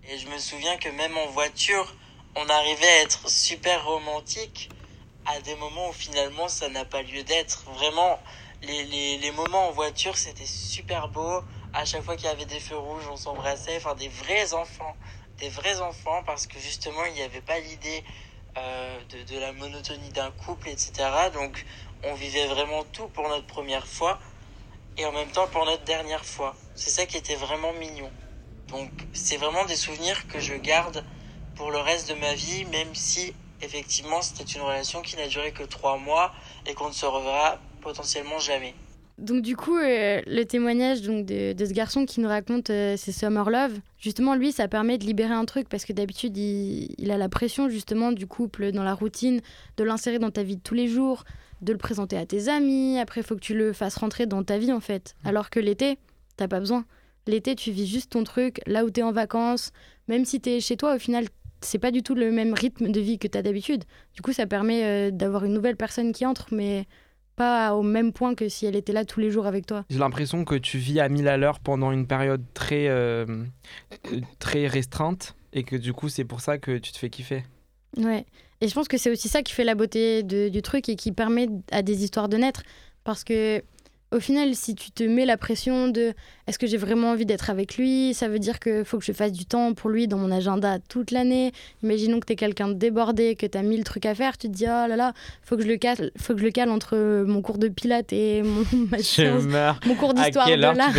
Et 0.08 0.18
je 0.18 0.28
me 0.28 0.38
souviens 0.38 0.76
que 0.76 0.88
même 0.90 1.16
en 1.16 1.26
voiture, 1.26 1.94
on 2.36 2.48
arrivait 2.48 2.86
à 2.86 3.02
être 3.02 3.28
super 3.28 3.84
romantique 3.84 4.68
à 5.26 5.40
des 5.40 5.54
moments 5.56 5.88
où 5.88 5.92
finalement 5.92 6.48
ça 6.48 6.68
n'a 6.68 6.84
pas 6.84 7.02
lieu 7.02 7.22
d'être. 7.24 7.64
Vraiment, 7.72 8.20
les, 8.62 8.84
les, 8.84 9.18
les, 9.18 9.30
moments 9.32 9.68
en 9.68 9.72
voiture, 9.72 10.16
c'était 10.16 10.46
super 10.46 11.08
beau. 11.08 11.42
À 11.72 11.84
chaque 11.84 12.02
fois 12.02 12.16
qu'il 12.16 12.26
y 12.26 12.32
avait 12.32 12.44
des 12.44 12.60
feux 12.60 12.76
rouges, 12.76 13.08
on 13.10 13.16
s'embrassait. 13.16 13.76
Enfin, 13.78 13.94
des 13.94 14.08
vrais 14.08 14.52
enfants. 14.52 14.96
Des 15.38 15.48
vrais 15.48 15.80
enfants 15.80 16.22
parce 16.24 16.46
que 16.46 16.58
justement, 16.60 17.04
il 17.06 17.14
n'y 17.14 17.22
avait 17.22 17.40
pas 17.40 17.58
l'idée 17.58 18.04
euh, 18.56 18.98
de, 19.10 19.34
de 19.34 19.38
la 19.38 19.52
monotonie 19.52 20.10
d'un 20.10 20.30
couple, 20.30 20.68
etc. 20.68 20.92
Donc, 21.32 21.64
on 22.04 22.14
vivait 22.14 22.46
vraiment 22.46 22.84
tout 22.92 23.08
pour 23.08 23.28
notre 23.28 23.46
première 23.46 23.86
fois 23.86 24.18
et 24.96 25.06
en 25.06 25.12
même 25.12 25.30
temps 25.30 25.46
pour 25.48 25.64
notre 25.64 25.84
dernière 25.84 26.24
fois. 26.24 26.54
C'est 26.74 26.90
ça 26.90 27.06
qui 27.06 27.16
était 27.16 27.36
vraiment 27.36 27.72
mignon. 27.74 28.10
Donc, 28.68 28.90
c'est 29.12 29.36
vraiment 29.36 29.64
des 29.64 29.76
souvenirs 29.76 30.26
que 30.28 30.40
je 30.40 30.54
garde 30.54 31.04
pour 31.56 31.70
le 31.70 31.78
reste 31.78 32.08
de 32.08 32.14
ma 32.14 32.34
vie, 32.34 32.64
même 32.66 32.94
si 32.94 33.34
effectivement, 33.60 34.22
c'était 34.22 34.44
une 34.44 34.62
relation 34.62 35.02
qui 35.02 35.16
n'a 35.16 35.26
duré 35.26 35.52
que 35.52 35.62
trois 35.62 35.96
mois 35.96 36.32
et 36.66 36.74
qu'on 36.74 36.88
ne 36.88 36.94
se 36.94 37.06
reverra 37.06 37.58
potentiellement 37.80 38.38
jamais. 38.38 38.74
Donc 39.18 39.42
du 39.42 39.56
coup, 39.56 39.76
euh, 39.76 40.20
le 40.26 40.42
témoignage 40.42 41.02
donc, 41.02 41.24
de, 41.26 41.54
ce 41.58 41.72
garçon 41.72 42.04
qui 42.04 42.20
nous 42.20 42.28
raconte 42.28 42.70
euh, 42.70 42.96
ses 42.96 43.12
summer 43.12 43.48
love, 43.48 43.78
justement, 43.98 44.34
lui, 44.34 44.50
ça 44.50 44.66
permet 44.66 44.98
de 44.98 45.04
libérer 45.04 45.34
un 45.34 45.44
truc 45.44 45.68
parce 45.68 45.84
que 45.84 45.92
d'habitude, 45.92 46.36
il, 46.36 47.10
a 47.10 47.16
la 47.16 47.28
pression 47.28 47.68
justement 47.68 48.10
du 48.10 48.26
couple 48.26 48.72
dans 48.72 48.82
la 48.82 48.94
routine, 48.94 49.40
de 49.76 49.84
l'insérer 49.84 50.18
dans 50.18 50.30
ta 50.30 50.42
vie 50.42 50.56
de 50.56 50.62
tous 50.62 50.74
les 50.74 50.88
jours, 50.88 51.24
de 51.62 51.72
le 51.72 51.78
présenter 51.78 52.16
à 52.16 52.26
tes 52.26 52.48
amis. 52.48 52.98
Après, 52.98 53.20
il 53.20 53.24
faut 53.24 53.36
que 53.36 53.40
tu 53.40 53.54
le 53.54 53.72
fasses 53.72 53.96
rentrer 53.96 54.26
dans 54.26 54.42
ta 54.42 54.58
vie 54.58 54.72
en 54.72 54.80
fait. 54.80 55.14
Mm. 55.22 55.28
Alors 55.28 55.50
que 55.50 55.60
l'été, 55.60 55.98
t'as 56.36 56.48
pas 56.48 56.58
besoin. 56.58 56.84
L'été, 57.26 57.54
tu 57.54 57.70
vis 57.70 57.86
juste 57.86 58.10
ton 58.10 58.24
truc, 58.24 58.60
là 58.66 58.84
où 58.84 58.90
tu 58.90 59.00
es 59.00 59.02
en 59.02 59.12
vacances, 59.12 59.70
même 60.08 60.24
si 60.24 60.40
tu 60.40 60.50
es 60.50 60.60
chez 60.60 60.76
toi, 60.76 60.96
au 60.96 60.98
final, 60.98 61.26
c'est 61.60 61.78
pas 61.78 61.90
du 61.90 62.02
tout 62.02 62.14
le 62.14 62.30
même 62.30 62.52
rythme 62.52 62.90
de 62.90 63.00
vie 63.00 63.18
que 63.18 63.28
tu 63.28 63.38
as 63.38 63.42
d'habitude. 63.42 63.84
Du 64.12 64.22
coup, 64.22 64.32
ça 64.32 64.46
permet 64.46 64.84
euh, 64.84 65.10
d'avoir 65.10 65.44
une 65.44 65.54
nouvelle 65.54 65.76
personne 65.76 66.12
qui 66.12 66.26
entre, 66.26 66.48
mais 66.52 66.86
pas 67.36 67.74
au 67.74 67.82
même 67.82 68.12
point 68.12 68.34
que 68.34 68.48
si 68.48 68.66
elle 68.66 68.76
était 68.76 68.92
là 68.92 69.04
tous 69.04 69.20
les 69.20 69.30
jours 69.30 69.46
avec 69.46 69.66
toi. 69.66 69.84
J'ai 69.90 69.98
l'impression 69.98 70.44
que 70.44 70.54
tu 70.54 70.78
vis 70.78 71.00
à 71.00 71.08
1000 71.08 71.28
à 71.28 71.36
l'heure 71.36 71.60
pendant 71.60 71.92
une 71.92 72.06
période 72.06 72.44
très, 72.54 72.88
euh, 72.88 73.44
très 74.38 74.66
restreinte 74.66 75.34
et 75.52 75.64
que 75.64 75.76
du 75.76 75.92
coup, 75.92 76.08
c'est 76.08 76.24
pour 76.24 76.40
ça 76.40 76.58
que 76.58 76.78
tu 76.78 76.92
te 76.92 76.98
fais 76.98 77.10
kiffer. 77.10 77.44
Ouais. 77.96 78.26
Et 78.60 78.68
je 78.68 78.74
pense 78.74 78.88
que 78.88 78.98
c'est 78.98 79.10
aussi 79.10 79.28
ça 79.28 79.42
qui 79.42 79.52
fait 79.52 79.64
la 79.64 79.74
beauté 79.74 80.22
du 80.22 80.62
truc 80.62 80.88
et 80.88 80.96
qui 80.96 81.12
permet 81.12 81.48
à 81.70 81.82
des 81.82 82.04
histoires 82.04 82.28
de 82.28 82.36
naître. 82.36 82.62
Parce 83.04 83.24
que 83.24 83.62
au 84.14 84.20
final, 84.20 84.54
si 84.54 84.76
tu 84.76 84.92
te 84.92 85.02
mets 85.02 85.26
la 85.26 85.36
pression 85.36 85.88
de 85.88 86.14
est-ce 86.46 86.58
que 86.58 86.66
j'ai 86.66 86.76
vraiment 86.76 87.10
envie 87.10 87.26
d'être 87.26 87.50
avec 87.50 87.76
lui, 87.76 88.14
ça 88.14 88.28
veut 88.28 88.38
dire 88.38 88.60
qu'il 88.60 88.84
faut 88.84 88.98
que 88.98 89.04
je 89.04 89.12
fasse 89.12 89.32
du 89.32 89.44
temps 89.44 89.74
pour 89.74 89.90
lui 89.90 90.06
dans 90.06 90.18
mon 90.18 90.30
agenda 90.30 90.78
toute 90.78 91.10
l'année. 91.10 91.52
Imaginons 91.82 92.20
que 92.20 92.26
tu 92.26 92.34
es 92.34 92.36
quelqu'un 92.36 92.68
de 92.68 92.74
débordé, 92.74 93.34
que 93.34 93.46
tu 93.46 93.58
as 93.58 93.62
mille 93.62 93.82
trucs 93.82 94.06
à 94.06 94.14
faire, 94.14 94.38
tu 94.38 94.48
te 94.48 94.52
dis 94.52 94.66
oh 94.66 94.86
là 94.88 94.94
là, 94.94 95.14
faut 95.42 95.56
que 95.56 95.62
je 95.62 95.68
le 95.68 95.78
cale, 95.78 96.12
faut 96.16 96.34
que 96.34 96.40
je 96.40 96.44
le 96.44 96.52
cale 96.52 96.70
entre 96.70 97.24
mon 97.26 97.42
cours 97.42 97.58
de 97.58 97.66
pilates 97.66 98.12
et 98.12 98.42
mon 98.42 98.64
mon 99.86 99.94
cours 99.96 100.14
d'histoire 100.14 100.48
de 100.48 100.54
l'art. 100.54 100.92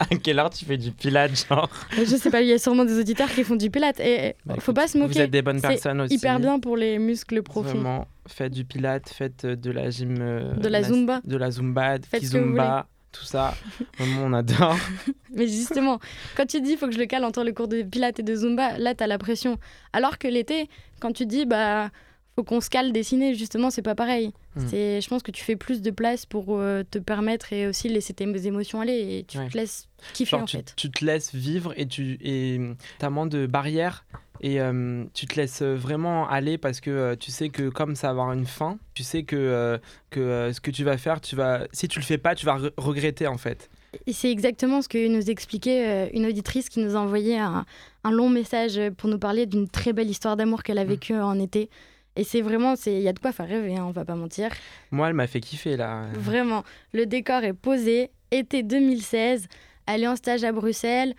à 0.00 0.16
quelle 0.16 0.40
heure 0.40 0.50
tu 0.50 0.64
fais 0.64 0.78
du 0.78 0.90
pilates 0.90 1.46
genre? 1.48 1.70
Je 1.96 2.16
sais 2.16 2.30
pas, 2.30 2.42
il 2.42 2.48
y 2.48 2.52
a 2.52 2.58
sûrement 2.58 2.84
des 2.84 2.98
auditeurs 2.98 3.30
qui 3.30 3.44
font 3.44 3.56
du 3.56 3.70
pilates 3.70 4.00
et 4.00 4.34
bah, 4.44 4.56
faut 4.58 4.72
pas 4.72 4.88
se 4.88 4.98
moquer. 4.98 5.12
Vous 5.12 5.20
êtes 5.20 5.30
des 5.30 5.42
bonnes 5.42 5.60
personnes 5.60 6.00
aussi. 6.00 6.14
Hyper 6.14 6.40
bien 6.40 6.58
pour 6.58 6.76
les 6.76 6.98
muscles 6.98 7.42
profonds 7.42 8.04
faites 8.26 8.52
du 8.52 8.64
pilates, 8.64 9.08
faites 9.08 9.46
de 9.46 9.70
la 9.70 9.90
gym. 9.90 10.16
Euh, 10.20 10.54
de 10.54 10.68
la 10.68 10.82
zumba. 10.82 11.20
De 11.24 11.36
la 11.36 11.50
zumba, 11.50 11.98
kizumba, 11.98 12.86
tout 13.10 13.24
ça. 13.24 13.54
Vraiment, 13.98 14.24
on 14.24 14.32
adore. 14.32 14.76
Mais 15.34 15.46
justement, 15.46 15.98
quand 16.36 16.46
tu 16.46 16.60
dis 16.60 16.76
faut 16.76 16.86
que 16.86 16.92
je 16.92 16.98
le 16.98 17.06
cale 17.06 17.24
entre 17.24 17.44
le 17.44 17.52
cours 17.52 17.68
de 17.68 17.82
pilates 17.82 18.20
et 18.20 18.22
de 18.22 18.34
zumba, 18.34 18.78
là, 18.78 18.94
tu 18.94 19.02
as 19.02 19.06
la 19.06 19.18
pression. 19.18 19.58
Alors 19.92 20.18
que 20.18 20.28
l'été, 20.28 20.68
quand 21.00 21.12
tu 21.12 21.26
dis 21.26 21.46
bah 21.46 21.90
faut 22.34 22.44
qu'on 22.44 22.60
se 22.60 22.70
cale 22.70 22.92
dessiner, 22.92 23.34
justement, 23.34 23.70
c'est 23.70 23.82
pas 23.82 23.94
pareil. 23.94 24.32
Hmm. 24.56 24.66
C'est, 24.68 25.00
je 25.00 25.08
pense 25.08 25.22
que 25.22 25.30
tu 25.30 25.44
fais 25.44 25.56
plus 25.56 25.82
de 25.82 25.90
place 25.90 26.24
pour 26.24 26.46
euh, 26.48 26.82
te 26.90 26.98
permettre 26.98 27.52
et 27.52 27.66
aussi 27.66 27.88
laisser 27.88 28.14
tes 28.14 28.24
émotions 28.46 28.80
aller 28.80 29.18
et 29.18 29.24
tu 29.24 29.38
te 29.38 29.56
laisses 29.56 29.88
kiffer 30.14 30.36
en 30.36 30.46
fait. 30.46 30.72
Tu 30.76 30.90
te 30.90 31.04
laisses 31.04 31.34
vivre 31.34 31.74
et 31.76 31.86
tu 31.86 32.18
et 32.22 32.58
as 33.00 33.10
moins 33.10 33.26
de 33.26 33.46
barrières 33.46 34.06
et 34.42 34.60
euh, 34.60 35.04
tu 35.14 35.26
te 35.26 35.36
laisses 35.40 35.62
vraiment 35.62 36.28
aller 36.28 36.58
parce 36.58 36.80
que 36.80 36.90
euh, 36.90 37.16
tu 37.16 37.30
sais 37.30 37.48
que 37.48 37.68
comme 37.68 37.94
ça 37.94 38.08
va 38.08 38.10
avoir 38.10 38.32
une 38.32 38.44
fin, 38.44 38.78
tu 38.92 39.04
sais 39.04 39.22
que, 39.22 39.36
euh, 39.36 39.78
que 40.10 40.50
ce 40.52 40.60
que 40.60 40.72
tu 40.72 40.82
vas 40.82 40.98
faire, 40.98 41.20
tu 41.20 41.36
vas, 41.36 41.66
si 41.72 41.86
tu 41.86 42.00
le 42.00 42.04
fais 42.04 42.18
pas, 42.18 42.34
tu 42.34 42.44
vas 42.44 42.58
regretter 42.76 43.28
en 43.28 43.38
fait. 43.38 43.70
Et 44.06 44.12
c'est 44.12 44.30
exactement 44.30 44.82
ce 44.82 44.88
que 44.88 45.06
nous 45.06 45.30
expliquait 45.30 46.10
une 46.14 46.26
auditrice 46.26 46.68
qui 46.68 46.80
nous 46.80 46.96
a 46.96 46.98
envoyé 46.98 47.38
un, 47.38 47.64
un 48.04 48.10
long 48.10 48.30
message 48.30 48.80
pour 48.96 49.08
nous 49.08 49.18
parler 49.18 49.46
d'une 49.46 49.68
très 49.68 49.92
belle 49.92 50.10
histoire 50.10 50.36
d'amour 50.36 50.62
qu'elle 50.62 50.78
a 50.78 50.84
mmh. 50.84 50.88
vécue 50.88 51.14
en 51.14 51.38
été. 51.38 51.70
Et 52.16 52.24
c'est 52.24 52.40
vraiment, 52.40 52.74
il 52.86 53.00
y 53.00 53.08
a 53.08 53.12
de 53.12 53.18
quoi 53.18 53.32
faire 53.32 53.48
rêver, 53.48 53.76
hein, 53.76 53.84
on 53.86 53.90
va 53.90 54.04
pas 54.04 54.16
mentir. 54.16 54.50
Moi, 54.90 55.08
elle 55.08 55.14
m'a 55.14 55.26
fait 55.26 55.40
kiffer 55.40 55.76
là. 55.76 56.06
Vraiment, 56.14 56.64
le 56.92 57.06
décor 57.06 57.42
est 57.44 57.54
posé. 57.54 58.10
Été 58.30 58.62
2016, 58.62 59.46
elle 59.86 60.02
est 60.02 60.08
en 60.08 60.16
stage 60.16 60.42
à 60.42 60.52
Bruxelles 60.52 61.14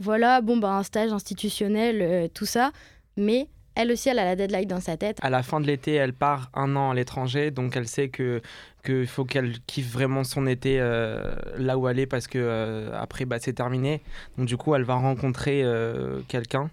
voilà, 0.00 0.40
bon, 0.40 0.56
bah, 0.56 0.72
un 0.72 0.82
stage 0.82 1.12
institutionnel, 1.12 2.02
euh, 2.02 2.28
tout 2.32 2.46
ça. 2.46 2.72
Mais 3.16 3.48
elle 3.74 3.92
aussi, 3.92 4.08
elle 4.08 4.18
a 4.18 4.24
la 4.24 4.36
deadline 4.36 4.68
dans 4.68 4.80
sa 4.80 4.96
tête. 4.96 5.18
À 5.22 5.30
la 5.30 5.42
fin 5.42 5.60
de 5.60 5.66
l'été, 5.66 5.94
elle 5.94 6.12
part 6.12 6.50
un 6.54 6.76
an 6.76 6.90
à 6.90 6.94
l'étranger, 6.94 7.50
donc 7.50 7.76
elle 7.76 7.88
sait 7.88 8.08
que 8.08 8.40
qu'il 8.84 9.06
faut 9.08 9.24
qu'elle 9.24 9.58
kiffe 9.66 9.90
vraiment 9.90 10.22
son 10.22 10.46
été 10.46 10.78
euh, 10.78 11.34
là 11.58 11.76
où 11.76 11.88
elle 11.88 11.98
est 11.98 12.06
parce 12.06 12.28
que 12.28 12.38
euh, 12.38 12.90
après, 12.94 13.24
bah, 13.24 13.38
c'est 13.40 13.54
terminé. 13.54 14.00
Donc 14.38 14.46
du 14.46 14.56
coup, 14.56 14.74
elle 14.74 14.84
va 14.84 14.94
rencontrer 14.94 15.64
quelqu'un, 16.28 16.70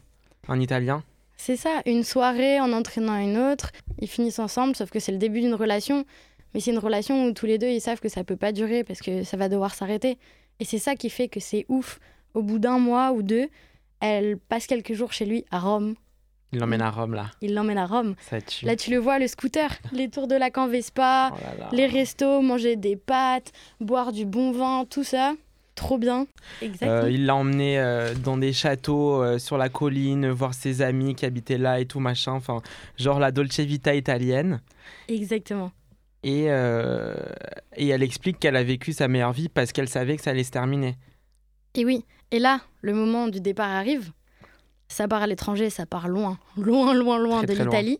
un 0.48 0.60
Italien. 0.60 1.04
C'est 1.38 1.58
ça, 1.58 1.82
une 1.86 2.04
soirée 2.04 2.62
en 2.62 2.72
entraînant 2.72 3.18
une 3.18 3.38
autre. 3.38 3.72
Ils 4.00 4.08
finissent 4.08 4.40
ensemble, 4.40 4.76
sauf 4.76 4.92
que 4.92 5.00
c'est 5.00 5.12
le 5.12 5.18
début 5.18 5.42
d'une 5.42 5.56
relation. 5.56 6.06
Mais 6.54 6.60
c'est 6.60 6.72
une 6.72 6.80
relation 6.80 7.26
où 7.26 7.34
tous 7.34 7.46
les 7.46 7.58
deux, 7.58 7.68
ils 7.68 7.82
savent 7.82 8.00
que 8.00 8.10
ça 8.10 8.24
peut 8.24 8.38
pas 8.38 8.52
durer 8.52 8.84
parce 8.84 9.00
que 9.00 9.24
ça 9.24 9.38
va 9.38 9.50
devoir 9.50 9.74
s'arrêter. 9.74 10.18
Et 10.60 10.66
c'est 10.66 10.78
ça 10.78 10.96
qui 10.96 11.10
fait 11.10 11.28
que 11.28 11.40
c'est 11.40 11.66
ouf 11.68 12.00
au 12.34 12.42
bout 12.42 12.60
d'un 12.60 12.80
mois 12.80 13.12
ou 13.12 13.24
deux, 13.24 13.48
elle 14.00 14.38
passe 14.38 14.68
quelques 14.68 14.94
jours 14.94 15.14
chez 15.14 15.26
lui 15.26 15.46
à 15.52 15.60
Rome. 15.60 15.96
Il 16.52 16.60
l'emmène 16.60 16.82
à 16.82 16.92
Rome, 16.92 17.16
là. 17.16 17.32
Il 17.42 17.56
l'emmène 17.56 17.80
à 17.80 17.88
Rome. 17.88 18.14
Là, 18.62 18.76
tu 18.76 18.92
le 18.92 18.98
vois, 18.98 19.18
le 19.18 19.28
scooter, 19.28 19.72
les 19.92 20.08
tours 20.10 20.28
de 20.28 20.36
la 20.36 20.50
Vespa, 20.68 21.32
oh 21.34 21.76
les 21.76 21.88
restos, 21.88 22.42
manger 22.42 22.76
des 22.76 22.96
pâtes, 22.96 23.52
boire 23.80 24.12
du 24.12 24.26
bon 24.26 24.52
vin, 24.52 24.86
tout 24.88 25.04
ça. 25.04 25.34
Trop 25.74 25.98
bien. 25.98 26.28
Exactement. 26.62 26.92
Euh, 26.92 27.10
il 27.10 27.26
l'a 27.26 27.34
emmené 27.34 27.80
euh, 27.80 28.14
dans 28.14 28.38
des 28.38 28.54
châteaux 28.54 29.24
euh, 29.24 29.40
sur 29.40 29.58
la 29.58 29.70
colline, 29.70 30.30
voir 30.30 30.54
ses 30.54 30.84
amis 30.84 31.16
qui 31.16 31.26
habitaient 31.26 31.58
là 31.58 31.80
et 31.80 31.88
tout 31.88 32.00
machin. 32.00 32.34
Enfin, 32.34 32.62
genre 32.98 33.20
la 33.20 33.32
Dolce 33.32 33.60
Vita 33.60 33.96
italienne. 33.96 34.62
Exactement. 35.08 35.72
Et, 36.22 36.46
euh, 36.50 37.16
et 37.76 37.88
elle 37.88 38.04
explique 38.04 38.38
qu'elle 38.38 38.56
a 38.56 38.64
vécu 38.64 38.94
sa 38.94 39.08
meilleure 39.08 39.34
vie 39.34 39.50
parce 39.50 39.72
qu'elle 39.72 39.90
savait 39.90 40.16
que 40.16 40.22
ça 40.22 40.30
allait 40.30 40.44
se 40.44 40.52
terminer. 40.52 40.96
Et 41.74 41.84
oui. 41.86 42.06
Et 42.34 42.40
là, 42.40 42.62
le 42.82 42.96
moment 42.96 43.28
du 43.28 43.42
départ 43.42 43.70
arrive. 43.70 44.12
Ça 44.88 45.08
part 45.08 45.22
à 45.22 45.28
l'étranger, 45.28 45.70
ça 45.70 45.86
part 45.86 46.08
loin, 46.08 46.40
loin, 46.58 46.96
loin, 46.96 47.20
loin 47.20 47.44
Très, 47.44 47.54
de 47.54 47.64
l'Italie. 47.64 48.00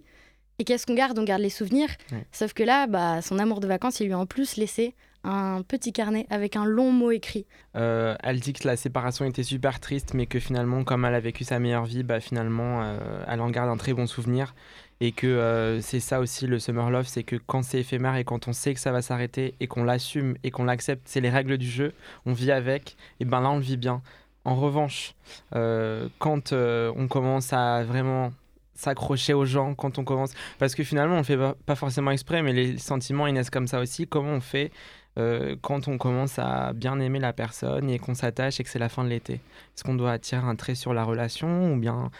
Et 0.58 0.64
qu'est-ce 0.64 0.88
qu'on 0.88 0.96
garde? 0.96 1.20
On 1.20 1.24
garde 1.24 1.42
les 1.42 1.52
souvenirs. 1.52 1.90
Ouais. 2.12 2.26
Sauf 2.32 2.54
que 2.54 2.64
là, 2.64 2.88
bah, 2.88 3.22
son 3.22 3.38
amour 3.38 3.60
de 3.60 3.68
vacances, 3.68 4.00
il 4.00 4.08
lui 4.08 4.14
a 4.14 4.18
en 4.18 4.26
plus 4.26 4.56
laissé 4.58 4.96
un 5.24 5.62
petit 5.62 5.94
carnet 5.94 6.26
avec 6.32 6.56
un 6.56 6.66
long 6.66 6.92
mot 6.92 7.12
écrit. 7.12 7.46
Euh, 7.76 8.16
elle 8.24 8.40
dit 8.40 8.54
que 8.54 8.68
la 8.68 8.76
séparation 8.76 9.24
était 9.26 9.44
super 9.44 9.80
triste, 9.80 10.16
mais 10.16 10.26
que 10.26 10.40
finalement, 10.40 10.84
comme 10.84 11.06
elle 11.06 11.16
a 11.16 11.20
vécu 11.20 11.44
sa 11.44 11.60
meilleure 11.60 11.86
vie, 11.86 12.02
bah, 12.02 12.20
finalement, 12.20 12.82
euh, 12.82 13.24
elle 13.28 13.40
en 13.40 13.52
garde 13.52 13.70
un 13.70 13.78
très 13.78 13.94
bon 13.94 14.08
souvenir. 14.08 14.56
Et 15.00 15.12
que 15.12 15.28
euh, 15.28 15.82
c'est 15.82 16.00
ça 16.00 16.22
aussi 16.22 16.48
le 16.48 16.60
summer 16.60 16.90
love, 16.90 17.08
c'est 17.08 17.24
que 17.24 17.36
quand 17.36 17.62
c'est 17.62 17.80
éphémère 17.80 18.16
et 18.16 18.24
quand 18.24 18.48
on 18.48 18.54
sait 18.54 18.74
que 18.74 18.80
ça 18.80 18.92
va 18.92 19.02
s'arrêter 19.02 19.54
et 19.60 19.68
qu'on 19.68 19.84
l'assume 19.84 20.36
et 20.44 20.52
qu'on 20.52 20.64
l'accepte, 20.64 21.02
c'est 21.06 21.20
les 21.20 21.30
règles 21.30 21.58
du 21.58 21.70
jeu, 21.70 21.94
on 22.26 22.32
vit 22.32 22.52
avec, 22.52 22.96
et 23.20 23.26
ben 23.26 23.42
là 23.42 23.50
on 23.52 23.58
le 23.58 23.64
vit 23.64 23.76
bien. 23.76 24.02
En 24.46 24.56
revanche, 24.56 25.16
euh, 25.56 26.10
quand 26.20 26.52
euh, 26.52 26.92
on 26.96 27.08
commence 27.08 27.54
à 27.54 27.84
vraiment 27.84 28.34
s'accrocher 28.76 29.34
aux 29.34 29.46
gens, 29.46 29.74
quand 29.76 30.00
on 30.00 30.04
commence... 30.04 30.34
Parce 30.60 30.76
que 30.76 30.84
finalement 30.84 31.16
on 31.16 31.20
le 31.20 31.24
fait 31.24 31.38
pas- 31.38 31.76
forcément 31.76 32.12
exprès, 32.12 32.42
mais 32.42 32.52
les 32.52 32.78
sentiments 32.78 33.28
ils 33.28 33.34
naissent 33.34 33.50
comme 33.50 33.68
ça 33.68 33.80
aussi. 33.80 34.08
Comment 34.08 34.32
on 34.34 34.42
fait 34.42 34.72
euh, 35.18 35.56
quand 35.62 35.88
on 35.88 35.98
commence 35.98 36.40
à 36.40 36.74
bien 36.74 37.00
aimer 37.00 37.20
la 37.20 37.34
personne 37.34 37.90
et 37.90 38.00
qu'on 38.00 38.16
s'attache 38.16 38.60
et 38.60 38.64
que 38.64 38.70
c'est 38.70 38.80
la 38.80 38.90
fin 38.90 39.04
de 39.04 39.10
l'été? 39.10 39.36
Est-ce 39.36 39.84
qu'on 39.84 39.96
doit 39.96 40.12
attirer 40.12 40.46
un 40.46 40.56
trait 40.56 40.76
sur 40.76 40.94
la 40.94 41.04
relation 41.04 41.74
ou 41.74 41.78
bien 41.78 42.12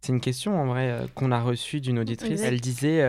c'est 0.00 0.12
une 0.12 0.20
question 0.20 0.58
en 0.58 0.66
vrai 0.66 1.06
qu'on 1.14 1.30
a 1.30 1.40
reçue 1.42 1.80
d'une 1.82 1.98
auditrice. 1.98 2.40
Elle 2.40 2.60
disait 2.60 3.06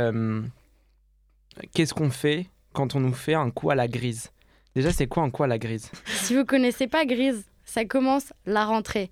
qu'est-ce 1.74 1.94
qu'on 1.94 2.10
fait 2.10 2.48
quand 2.74 2.96
on 2.96 3.00
nous 3.00 3.14
fait 3.14 3.34
un 3.34 3.50
coup 3.50 3.70
à 3.70 3.76
la 3.76 3.88
grise? 3.88 4.32
Déjà, 4.76 4.92
c'est 4.92 5.08
quoi 5.08 5.24
un 5.24 5.30
coup 5.30 5.44
à 5.44 5.48
la 5.48 5.58
grise? 5.58 5.92
Si 6.06 6.36
vous 6.36 6.46
connaissez 6.46 6.88
pas 6.88 7.06
Grise, 7.06 7.46
ça 7.72 7.86
commence 7.86 8.34
la 8.46 8.66
rentrée. 8.66 9.10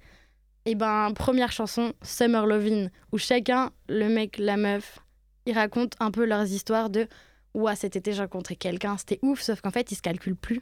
Et 0.66 0.75
ben, 0.75 1.13
première 1.16 1.51
chanson, 1.54 1.94
Summer 2.01 2.46
Lovin', 2.46 2.89
où 3.13 3.18
chacun, 3.18 3.72
le 3.88 4.10
mec, 4.10 4.38
la 4.38 4.58
meuf, 4.58 5.00
ils 5.46 5.54
racontent 5.54 5.96
un 6.01 6.12
peu 6.12 6.25
leurs 6.25 6.46
histoires 6.51 6.89
de 6.89 7.08
Ouah, 7.56 7.75
cet 7.75 7.96
été 7.96 8.12
j'ai 8.13 8.22
rencontré 8.22 8.56
quelqu'un, 8.56 8.98
c'était 8.98 9.18
ouf, 9.24 9.42
sauf 9.42 9.62
qu'en 9.62 9.72
fait, 9.72 9.92
ils 9.92 9.96
se 9.96 10.01
calculent 10.04 10.36
plus. 10.36 10.62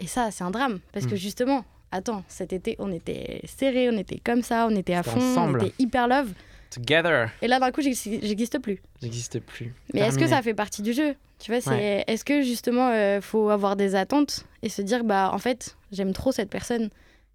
Et 0.00 0.06
ça, 0.06 0.30
c'est 0.30 0.44
un 0.44 0.50
drame, 0.50 0.78
parce 0.92 1.06
que 1.06 1.14
Mm. 1.14 1.18
justement, 1.18 1.64
attends, 1.90 2.22
cet 2.28 2.52
été, 2.52 2.76
on 2.78 2.92
était 2.92 3.40
serrés, 3.46 3.88
on 3.90 3.96
était 3.98 4.18
comme 4.20 4.42
ça, 4.42 4.68
on 4.70 4.76
était 4.76 4.94
à 4.94 5.02
fond, 5.02 5.18
ensemble. 5.20 5.58
on 5.62 5.64
était 5.66 5.74
hyper 5.80 6.06
love. 6.06 6.32
Together 6.70 7.30
Et 7.42 7.48
là, 7.48 7.58
d'un 7.58 7.70
coup, 7.72 7.80
j'ex- 7.82 8.08
j'existe 8.22 8.58
plus. 8.60 8.80
N'existe 9.02 9.40
plus. 9.40 9.74
Mais 9.92 10.00
est-ce 10.00 10.18
que 10.18 10.26
ça 10.28 10.42
fait 10.42 10.54
partie 10.54 10.82
du 10.82 10.92
jeu? 10.92 11.14
Tu 11.40 11.50
vois, 11.50 11.60
c'est 11.60 11.70
Ouais. 11.70 12.04
est-ce 12.06 12.24
que 12.24 12.42
justement 12.42 12.90
euh, 12.90 13.20
faut 13.20 13.48
avoir 13.50 13.74
des 13.76 13.94
attentes 13.96 14.44
et 14.62 14.68
se 14.68 14.82
dire 14.82 15.02
bah 15.04 15.30
en 15.32 15.38
fait 15.38 15.76
j'aime 15.92 16.12
trop 16.12 16.30
cette 16.32 16.48
personne? 16.50 16.90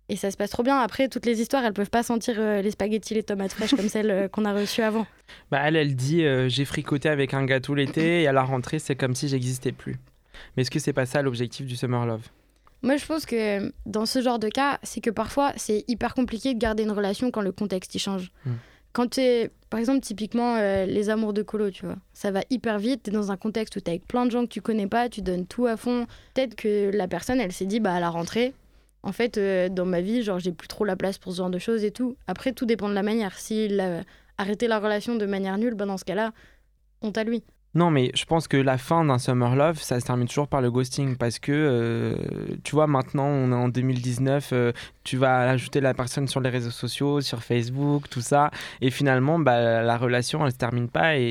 Et 0.10 0.16
ça 0.16 0.32
se 0.32 0.38
passe 0.38 0.50
trop 0.50 0.64
bien. 0.64 0.78
Après 0.80 1.08
toutes 1.08 1.26
les 1.26 1.42
histoires 1.42 1.64
elles 1.64 1.74
peuvent 1.74 1.90
pas 1.90 2.04
sentir 2.04 2.36
euh, 2.38 2.62
les 2.62 2.72
spaghettis, 2.72 3.14
les 3.14 3.24
tomates 3.24 3.54
fraîches 3.54 3.76
comme 3.76 3.90
celles 3.90 4.12
euh, 4.12 4.28
qu'on 4.28 4.46
a 4.46 4.54
reçues 4.54 4.82
avant. 4.82 5.06
Bah, 5.52 5.62
elle, 5.64 5.76
elle 5.76 5.96
dit 5.96 6.26
euh, 6.26 6.50
j'ai 6.50 6.66
fricoté 6.66 7.08
avec 7.08 7.36
un 7.36 7.46
gars 7.46 7.60
tout 7.60 7.76
l'été 7.76 8.24
et 8.24 8.28
à 8.28 8.32
la 8.32 8.42
rentrée, 8.42 8.80
c'est 8.80 8.96
comme 8.96 9.14
si 9.14 9.28
j'existais 9.28 9.72
plus. 9.72 9.98
Mais 10.56 10.62
est-ce 10.62 10.72
que 10.72 10.80
c'est 10.80 10.94
pas 10.94 11.06
ça 11.06 11.22
l'objectif 11.22 11.68
du 11.68 11.76
summer 11.76 12.06
love? 12.06 12.28
Moi 12.82 12.98
je 12.98 13.06
pense 13.06 13.26
que 13.26 13.72
dans 13.86 14.06
ce 14.06 14.22
genre 14.22 14.40
de 14.40 14.50
cas 14.50 14.80
c'est 14.84 15.02
que 15.02 15.12
parfois 15.12 15.54
c'est 15.56 15.86
hyper 15.88 16.16
compliqué 16.16 16.54
de 16.54 16.60
garder 16.60 16.84
une 16.84 16.92
relation 16.92 17.30
quand 17.30 17.42
le 17.42 17.52
contexte 17.52 17.94
il 17.94 18.00
change. 18.00 18.32
Mm. 18.46 18.52
Quand 18.92 19.08
t'es, 19.08 19.52
par 19.70 19.80
exemple, 19.80 20.00
typiquement 20.02 20.56
euh, 20.56 20.86
les 20.86 21.10
amours 21.10 21.34
de 21.34 21.44
colo, 21.44 21.70
tu 21.70 21.86
vois, 21.86 21.98
ça 22.14 22.32
va 22.32 22.42
hyper 22.50 22.80
vite, 22.80 23.04
t'es 23.04 23.12
dans 23.12 23.32
un 23.32 23.38
contexte 23.38 23.76
où 23.76 23.80
t'es 23.80 23.92
avec 23.92 24.08
plein 24.08 24.26
de 24.26 24.32
gens 24.32 24.44
que 24.44 24.50
tu 24.50 24.62
connais 24.62 24.88
pas, 24.88 25.10
tu 25.10 25.22
donnes 25.22 25.46
tout 25.46 25.68
à 25.68 25.78
fond. 25.78 26.08
Peut-être 26.34 26.56
que 26.56 26.90
la 26.92 27.08
personne, 27.08 27.40
elle 27.40 27.52
s'est 27.52 27.66
dit, 27.66 27.80
bah 27.80 27.94
à 27.94 28.00
la 28.00 28.10
rentrée, 28.10 28.54
en 29.04 29.12
fait, 29.12 29.38
euh, 29.38 29.70
dans 29.70 29.86
ma 29.86 30.02
vie, 30.02 30.24
genre, 30.24 30.40
j'ai 30.40 30.52
plus 30.52 30.68
trop 30.68 30.86
la 30.86 30.96
place 30.96 31.18
pour 31.18 31.32
ce 31.32 31.38
genre 31.38 31.50
de 31.50 31.60
choses 31.60 31.84
et 31.84 31.92
tout. 31.92 32.16
Après, 32.28 32.52
tout 32.52 32.66
dépend 32.66 32.90
de 32.90 32.94
la 32.94 33.04
manière. 33.04 33.38
S'il 33.38 33.80
a 33.80 34.02
arrêté 34.38 34.68
la 34.68 34.80
relation 34.80 35.16
de 35.16 35.26
manière 35.26 35.58
nulle, 35.58 35.76
bah 35.76 35.86
dans 35.86 35.98
ce 35.98 36.06
cas-là, 36.06 36.32
honte 37.02 37.18
à 37.18 37.24
lui. 37.24 37.44
Non, 37.76 37.92
mais 37.92 38.12
je 38.16 38.26
pense 38.26 38.48
que 38.48 38.58
la 38.58 38.80
fin 38.80 39.06
d'un 39.06 39.20
summer 39.20 39.56
love, 39.56 39.80
ça 39.80 40.00
se 40.00 40.06
termine 40.06 40.28
toujours 40.28 40.48
par 40.48 40.62
le 40.62 40.72
ghosting 40.72 41.18
parce 41.18 41.38
que, 41.38 41.52
euh, 41.52 42.16
tu 42.64 42.74
vois, 42.74 42.88
maintenant, 42.88 43.28
on 43.28 43.52
est 43.52 43.56
en 43.56 43.70
2019, 43.70 44.50
euh, 44.54 44.72
tu 45.10 45.18
vas 45.18 45.50
ajouter 45.50 45.82
la 45.82 45.96
personne 45.96 46.28
sur 46.28 46.40
les 46.40 46.50
réseaux 46.52 46.70
sociaux, 46.70 47.20
sur 47.20 47.42
Facebook, 47.42 48.08
tout 48.12 48.22
ça, 48.22 48.52
et 48.80 48.92
finalement, 48.92 49.40
bah, 49.40 49.82
la 49.82 49.98
relation, 49.98 50.46
elle 50.46 50.52
se 50.52 50.58
termine 50.58 50.88
pas 50.88 51.18
et, 51.18 51.24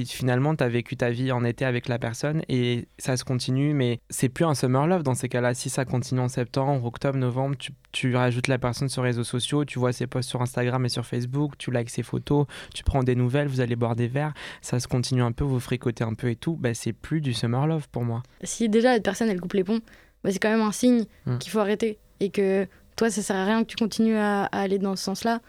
et 0.00 0.04
finalement, 0.04 0.56
tu 0.56 0.64
as 0.64 0.68
vécu 0.68 0.96
ta 0.96 1.10
vie 1.10 1.30
en 1.30 1.44
été 1.44 1.64
avec 1.64 1.86
la 1.86 2.00
personne 2.00 2.42
et 2.48 2.88
ça 2.98 3.16
se 3.16 3.22
continue, 3.24 3.72
mais 3.72 4.00
c'est 4.10 4.28
plus 4.28 4.44
un 4.44 4.56
summer 4.56 4.88
love 4.88 5.04
dans 5.04 5.14
ces 5.14 5.28
cas-là. 5.28 5.54
Si 5.54 5.70
ça 5.70 5.84
continue 5.84 6.20
en 6.20 6.28
septembre, 6.28 6.84
octobre, 6.84 7.16
novembre, 7.18 7.54
tu, 7.56 7.70
tu 7.92 8.16
rajoutes 8.16 8.48
la 8.48 8.58
personne 8.58 8.88
sur 8.88 9.02
les 9.04 9.10
réseaux 9.10 9.22
sociaux, 9.22 9.64
tu 9.64 9.78
vois 9.78 9.92
ses 9.92 10.08
posts 10.08 10.28
sur 10.28 10.42
Instagram 10.42 10.84
et 10.84 10.88
sur 10.88 11.06
Facebook, 11.06 11.52
tu 11.56 11.70
likes 11.70 11.90
ses 11.90 12.02
photos, 12.02 12.46
tu 12.74 12.82
prends 12.82 13.04
des 13.04 13.14
nouvelles, 13.14 13.46
vous 13.46 13.60
allez 13.60 13.76
boire 13.76 13.94
des 13.94 14.08
verres 14.08 14.34
ça 14.60 14.80
se 14.80 14.88
continue 14.88 15.22
un 15.22 15.30
peu, 15.32 15.44
vous 15.44 15.60
fricotez 15.60 16.02
un 16.02 16.14
peu 16.14 16.30
et 16.30 16.36
tout, 16.36 16.56
bah, 16.56 16.74
c'est 16.74 16.92
plus 16.92 17.20
du 17.20 17.32
summer 17.32 17.66
love 17.68 17.88
pour 17.90 18.04
moi. 18.04 18.22
Si 18.42 18.68
déjà 18.68 18.92
la 18.92 19.00
personne, 19.00 19.28
elle 19.28 19.40
coupe 19.40 19.52
les 19.52 19.62
ponts, 19.64 19.80
bah, 20.24 20.30
c'est 20.32 20.38
quand 20.40 20.50
même 20.50 20.60
un 20.62 20.72
signe 20.72 21.04
Mm. 21.26 21.38
qu'il 21.38 21.52
faut 21.52 21.60
arrêter. 21.60 21.98
Et 22.22 22.28
que 22.30 22.66
toi, 23.00 23.08
ça 23.08 23.22
sert 23.22 23.36
à 23.36 23.46
rien 23.46 23.64
que 23.64 23.66
tu 23.66 23.76
continues 23.76 24.18
à, 24.18 24.44
aller 24.44 24.78
dans 24.78 24.94
ce 24.94 25.04
sens-là. 25.04 25.40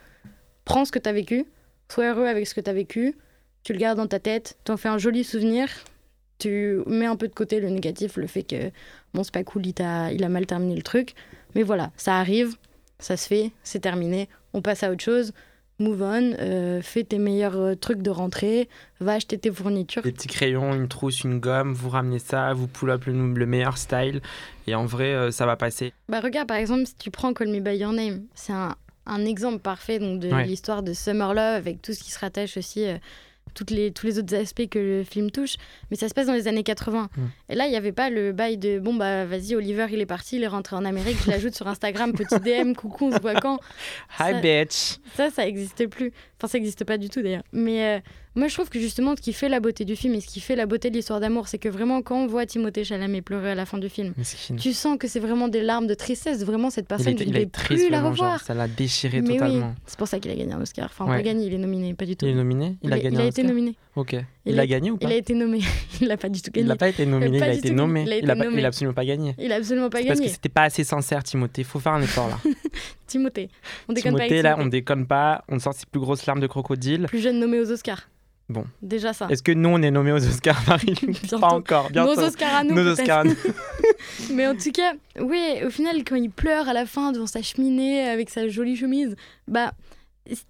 Prends 0.64 0.86
ce 0.86 0.90
que 0.90 0.98
t'as 0.98 1.12
vécu, 1.12 1.44
sois 1.90 2.06
heureux 2.06 2.24
avec 2.24 2.46
ce 2.46 2.54
que 2.54 2.62
t'as 2.62 2.72
vécu, 2.72 3.14
tu 3.62 3.74
le 3.74 3.78
gardes 3.78 3.98
dans 3.98 4.06
ta 4.06 4.18
tête, 4.18 4.56
t'en 4.64 4.78
fais 4.78 4.88
un 4.88 4.96
joli 4.96 5.22
souvenir, 5.22 5.68
tu 6.38 6.78
mets 6.86 7.04
un 7.04 7.14
peu 7.14 7.28
de 7.28 7.34
côté 7.34 7.60
le 7.60 7.68
négatif, 7.68 8.16
le 8.16 8.26
fait 8.26 8.42
que 8.42 8.70
bon, 9.12 9.22
c'est 9.22 9.34
pas 9.34 9.44
cool, 9.44 9.66
il, 9.66 9.74
il 9.76 10.24
a 10.24 10.28
mal 10.30 10.46
terminé 10.46 10.74
le 10.74 10.80
truc. 10.80 11.12
Mais 11.54 11.62
voilà, 11.62 11.90
ça 11.98 12.18
arrive, 12.18 12.56
ça 12.98 13.18
se 13.18 13.28
fait, 13.28 13.50
c'est 13.64 13.80
terminé, 13.80 14.30
on 14.54 14.62
passe 14.62 14.82
à 14.82 14.90
autre 14.90 15.04
chose. 15.04 15.34
Move 15.82 16.02
on, 16.02 16.32
euh, 16.38 16.80
fais 16.82 17.04
tes 17.04 17.18
meilleurs 17.18 17.56
euh, 17.56 17.74
trucs 17.74 18.00
de 18.02 18.10
rentrée, 18.10 18.68
va 19.00 19.14
acheter 19.14 19.36
tes 19.38 19.50
fournitures. 19.50 20.02
Des 20.02 20.12
petits 20.12 20.28
crayons, 20.28 20.72
une 20.74 20.88
trousse, 20.88 21.22
une 21.24 21.40
gomme, 21.40 21.72
vous 21.74 21.88
ramenez 21.90 22.18
ça, 22.18 22.52
vous 22.54 22.68
pull 22.68 22.90
up 22.90 23.04
le, 23.06 23.12
le 23.34 23.46
meilleur 23.46 23.76
style, 23.78 24.20
et 24.66 24.74
en 24.74 24.86
vrai, 24.86 25.12
euh, 25.14 25.30
ça 25.30 25.44
va 25.46 25.56
passer. 25.56 25.92
Bah 26.08 26.20
regarde 26.20 26.48
par 26.48 26.56
exemple 26.58 26.86
si 26.86 26.94
tu 26.96 27.10
prends 27.10 27.34
Call 27.34 27.48
Me 27.48 27.60
By 27.60 27.76
Your 27.76 27.92
Name, 27.92 28.22
c'est 28.34 28.52
un, 28.52 28.74
un 29.06 29.24
exemple 29.24 29.58
parfait 29.58 29.98
donc, 29.98 30.20
de 30.20 30.28
Ouais. 30.30 30.44
l'histoire 30.46 30.82
de 30.82 30.92
Summer 30.92 31.34
Love 31.34 31.56
avec 31.56 31.82
tout 31.82 31.92
ce 31.92 32.02
qui 32.02 32.10
se 32.12 32.18
rattache 32.20 32.56
aussi, 32.56 32.86
euh, 32.86 32.96
toutes 33.54 33.70
les, 33.70 33.92
tous 33.92 34.06
les 34.06 34.18
autres 34.18 34.34
aspects 34.34 34.68
que 34.68 34.78
le 34.78 35.04
film 35.04 35.30
touche. 35.30 35.56
Mais 35.90 35.96
ça 35.96 36.08
se 36.08 36.14
passe 36.14 36.26
dans 36.26 36.32
les 36.34 36.48
années 36.48 36.62
80. 36.62 37.08
Mm. 37.16 37.20
Et 37.50 37.54
là 37.54 37.66
il 37.66 37.70
n'y 37.70 37.76
avait 37.76 37.92
pas 37.92 38.10
le 38.10 38.32
bail 38.32 38.58
de 38.58 38.78
bon 38.78 38.94
bah 38.94 39.24
vas-y 39.24 39.54
Oliver 39.54 39.86
il 39.92 40.00
est 40.00 40.06
parti, 40.06 40.36
il 40.36 40.42
est 40.42 40.48
rentré 40.48 40.76
en 40.76 40.84
Amérique, 40.84 41.16
je 41.24 41.30
l'ajoute 41.30 41.54
sur 41.54 41.66
Instagram, 41.68 42.12
petit 42.12 42.38
DM, 42.40 42.74
coucou 42.74 43.06
on 43.06 43.12
se 43.16 43.20
voit 43.20 43.34
quand? 43.34 43.58
Hi 44.18 44.32
Ça- 44.32 44.40
bitch 44.40 44.96
Ça 45.16 45.30
ça 45.30 45.44
n'existe 45.44 45.86
plus. 45.88 46.12
Enfin 46.38 46.48
ça 46.48 46.58
n'existe 46.58 46.84
pas 46.84 46.98
du 46.98 47.08
tout 47.08 47.22
d'ailleurs. 47.22 47.44
Mais 47.52 47.84
euh, 47.96 48.00
moi 48.34 48.48
je 48.48 48.54
trouve 48.54 48.68
que 48.70 48.80
justement 48.80 49.14
ce 49.16 49.20
qui 49.22 49.32
fait 49.32 49.48
la 49.48 49.60
beauté 49.60 49.84
du 49.84 49.94
film 49.96 50.14
et 50.14 50.20
ce 50.20 50.26
qui 50.26 50.40
fait 50.40 50.56
la 50.56 50.66
beauté 50.66 50.90
de 50.90 50.96
l'histoire 50.96 51.20
d'amour 51.20 51.48
c'est 51.48 51.58
que 51.58 51.68
vraiment 51.68 52.02
quand 52.02 52.16
on 52.16 52.26
voit 52.26 52.46
Timothée 52.46 52.84
Chalamet 52.84 53.22
pleurer 53.22 53.50
à 53.50 53.54
la 53.54 53.66
fin 53.66 53.78
du 53.78 53.88
film, 53.88 54.14
tu 54.58 54.72
sens 54.72 54.96
que 54.98 55.06
c'est 55.08 55.20
vraiment 55.20 55.48
des 55.48 55.62
larmes 55.62 55.86
de 55.86 55.94
tristesse. 55.94 56.42
Vraiment, 56.44 56.70
cette 56.70 56.86
Il 56.86 56.88
personne, 56.88 57.08
est, 57.18 57.20
il 57.26 57.36
est 57.36 57.52
triste, 57.52 57.82
plus 57.84 57.90
la 57.90 58.00
vraiment, 58.00 58.14
genre, 58.14 58.24
revoir. 58.26 58.42
ça 58.42 58.54
l'a 58.54 58.68
déchiré 58.68 59.20
Mais 59.20 59.30
oui, 59.32 59.36
totalement. 59.38 59.74
c'est 59.86 59.98
pour 59.98 60.08
ça 60.08 60.18
qu'il 60.18 60.30
a 60.30 60.34
gagné 60.34 60.52
un 60.52 60.60
Oscar. 60.60 60.86
Enfin, 60.86 61.04
Ouais. 61.04 61.16
pas 61.18 61.22
gagné, 61.22 61.46
il 61.46 61.54
est 61.54 61.58
nominé, 61.58 61.94
pas 61.94 62.04
du 62.06 62.16
tout. 62.16 62.24
Il 62.26 62.32
est 62.32 62.34
nominé 62.34 62.76
Il, 62.82 62.92
a 62.92 62.98
gagné 62.98 63.16
il 63.16 63.20
a 63.20 63.24
un 63.24 63.28
été 63.28 63.41
Oscar 63.42 63.54
nominé. 63.54 63.76
Ok. 63.96 64.12
Il, 64.12 64.24
Il 64.46 64.58
a 64.58 64.62
a- 64.62 64.66
gagné 64.66 64.90
ou 64.90 64.96
pas 64.96 65.06
Il 65.08 65.12
a 65.12 65.16
été 65.16 65.34
nommé. 65.34 65.60
il 66.00 66.08
n'a 66.08 66.16
pas 66.16 66.28
du 66.28 66.40
tout 66.40 66.50
Il 66.54 66.58
gagné. 66.60 66.68
n'a 66.68 66.76
pas 66.76 66.88
été 66.88 67.04
nominé, 67.06 67.38
pas 67.38 67.46
il 67.46 67.50
a 67.50 67.54
été 67.54 67.70
nommé. 67.70 68.04
gagné. 68.04 68.10
Il 68.10 68.12
a 68.12 68.16
Il 68.16 68.18
été 68.18 68.26
pas- 68.38 68.44
nommé. 68.44 68.58
il 68.60 68.64
a 68.64 68.68
absolument 68.68 68.94
pas 68.94 69.04
gagné. 69.04 69.34
Il 69.38 69.52
a 69.52 69.56
absolument 69.56 69.90
pas 69.90 69.98
C'est 69.98 70.06
parce 70.06 70.18
que 70.18 70.24
gagné. 70.24 70.34
c'était 70.34 70.48
pas 70.48 70.62
assez 70.62 70.84
sincère, 70.84 71.22
Timothée. 71.22 71.64
Faut 71.64 71.78
faire 71.80 71.92
un 71.92 72.02
effort 72.02 72.28
là. 72.28 72.38
Timothée. 73.06 73.48
On 73.88 73.92
déconne 73.92 74.12
pas 74.12 74.18
Timothée, 74.20 74.34
avec 74.34 74.42
là, 74.44 74.50
Timothée. 74.54 74.66
on 74.66 74.68
déconne 74.70 75.06
pas. 75.06 75.44
On 75.48 75.58
sort 75.58 75.74
ses 75.74 75.86
plus 75.86 76.00
grosses 76.00 76.24
larmes 76.26 76.40
de 76.40 76.46
crocodile. 76.46 77.06
Plus 77.08 77.20
jeune 77.20 77.38
nommé 77.38 77.58
aux 77.60 77.70
Oscars. 77.70 78.08
Bon. 78.48 78.64
Déjà 78.82 79.12
ça. 79.12 79.28
Est-ce 79.30 79.42
que 79.42 79.52
nous, 79.52 79.68
on 79.68 79.80
est 79.82 79.90
nommés 79.90 80.12
aux 80.12 80.26
Oscars, 80.26 80.62
Marie. 80.68 80.94
Pas 81.40 81.48
encore. 81.54 81.90
Bientôt. 81.90 82.16
Nos 82.20 82.26
Oscars 82.26 82.54
à 82.54 82.64
nous. 82.64 82.74
Nos. 82.74 82.86
Oscars 82.92 83.20
à 83.20 83.24
nous. 83.24 83.36
Mais 84.32 84.46
en 84.46 84.54
tout 84.56 84.72
cas, 84.72 84.92
oui, 85.20 85.40
au 85.64 85.70
final, 85.70 86.02
quand 86.04 86.16
il 86.16 86.30
pleure 86.30 86.68
à 86.68 86.72
la 86.72 86.84
fin 86.84 87.12
devant 87.12 87.26
sa 87.26 87.40
cheminée 87.40 88.02
avec 88.08 88.30
sa 88.30 88.48
jolie 88.48 88.76
chemise, 88.76 89.16
bah. 89.48 89.72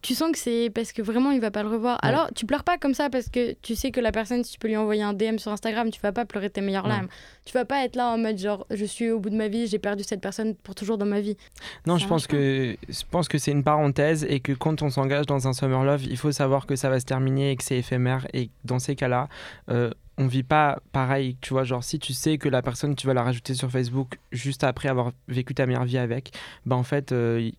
Tu 0.03 0.15
sens 0.15 0.31
que 0.33 0.39
c'est 0.39 0.69
parce 0.75 0.93
que 0.93 1.01
vraiment 1.01 1.31
il 1.31 1.41
va 1.41 1.51
pas 1.51 1.63
le 1.63 1.69
revoir. 1.71 1.99
Ouais. 2.03 2.09
Alors 2.11 2.29
tu 2.35 2.45
pleures 2.45 2.63
pas 2.63 2.77
comme 2.77 2.93
ça 2.93 3.09
parce 3.09 3.29
que 3.31 3.55
tu 3.63 3.75
sais 3.75 3.91
que 3.91 4.01
la 4.01 4.13
personne, 4.13 4.45
si 4.45 4.53
tu 4.53 4.59
peux 4.59 4.69
lui 4.69 4.77
envoyer 4.77 5.03
un 5.03 5.15
DM 5.15 5.39
sur 5.39 5.51
Instagram, 5.51 5.91
tu 5.91 5.99
vas 6.03 6.13
pas 6.13 6.27
pleurer 6.27 6.51
tes 6.51 6.61
meilleures 6.61 6.83
Non. 6.83 6.91
larmes. 6.91 7.09
Tu 7.47 7.55
vas 7.55 7.65
pas 7.65 7.83
être 7.85 7.97
là 7.97 8.09
en 8.11 8.19
mode 8.19 8.37
genre 8.37 8.67
je 8.71 8.85
suis 8.85 9.11
au 9.11 9.19
bout 9.19 9.31
de 9.31 9.37
ma 9.37 9.49
vie, 9.49 9.67
j'ai 9.67 9.79
perdu 9.79 10.05
cette 10.05 10.21
personne 10.21 10.55
pour 10.57 10.75
toujours 10.75 10.99
dans 10.99 11.07
ma 11.07 11.21
vie. 11.21 11.39
Non, 11.87 11.97
Ça 11.99 12.05
je 12.05 12.09
pense 12.09 12.27
que 12.27 12.77
je 12.89 13.03
pense 13.11 13.29
que 13.29 13.39
c'est 13.39 13.51
une 13.53 13.65
parenthèse 13.65 14.25
et 14.29 14.41
que 14.41 14.53
quand 14.53 14.83
on 14.83 14.91
s'engage 14.91 15.25
dans 15.25 15.49
un 15.49 15.55
summer 15.55 15.85
love, 15.85 16.05
il 16.05 16.19
faut 16.19 16.33
savoir 16.33 16.67
que 16.67 16.77
ça 16.77 16.91
va 16.91 17.01
se 17.01 17.07
terminer 17.07 17.53
et 17.53 17.57
que 17.57 17.65
c'est 17.65 17.79
éphémère 17.79 18.27
et 18.35 18.51
dans 18.67 18.79
ces 18.79 18.95
cas-là, 18.95 19.29
euh, 19.71 19.91
on 20.19 20.27
vit 20.27 20.43
pas 20.43 20.81
pareil, 20.93 21.39
tu 21.41 21.55
vois, 21.55 21.65
genre 21.65 21.83
si 21.83 21.99
tu 21.99 22.13
sais 22.13 22.37
que 22.37 22.51
la 22.51 22.61
personne, 22.61 22.95
tu 22.95 23.07
vas 23.07 23.15
la 23.15 23.23
rajouter 23.23 23.55
sur 23.55 23.71
Facebook 23.71 24.19
juste 24.33 24.65
après 24.65 24.91
avoir 24.91 25.13
vécu 25.29 25.55
ta 25.55 25.65
meilleure 25.65 25.87
vie 25.87 25.97
avec, 25.97 26.33
bah 26.67 26.77
en 26.77 26.83
fait, 26.83 27.13
euh, 27.13 27.51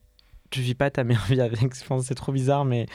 tu 0.53 0.61
vis 0.61 0.75
pas 0.75 0.89
ta 0.89 1.03
meilleure 1.03 1.25
vie 1.25 1.41
avec. 1.41 1.59
Je 1.75 1.85
pense 1.85 2.05
c'est 2.05 2.15
trop 2.15 2.31
bizarre, 2.31 2.65
mais 2.65 2.85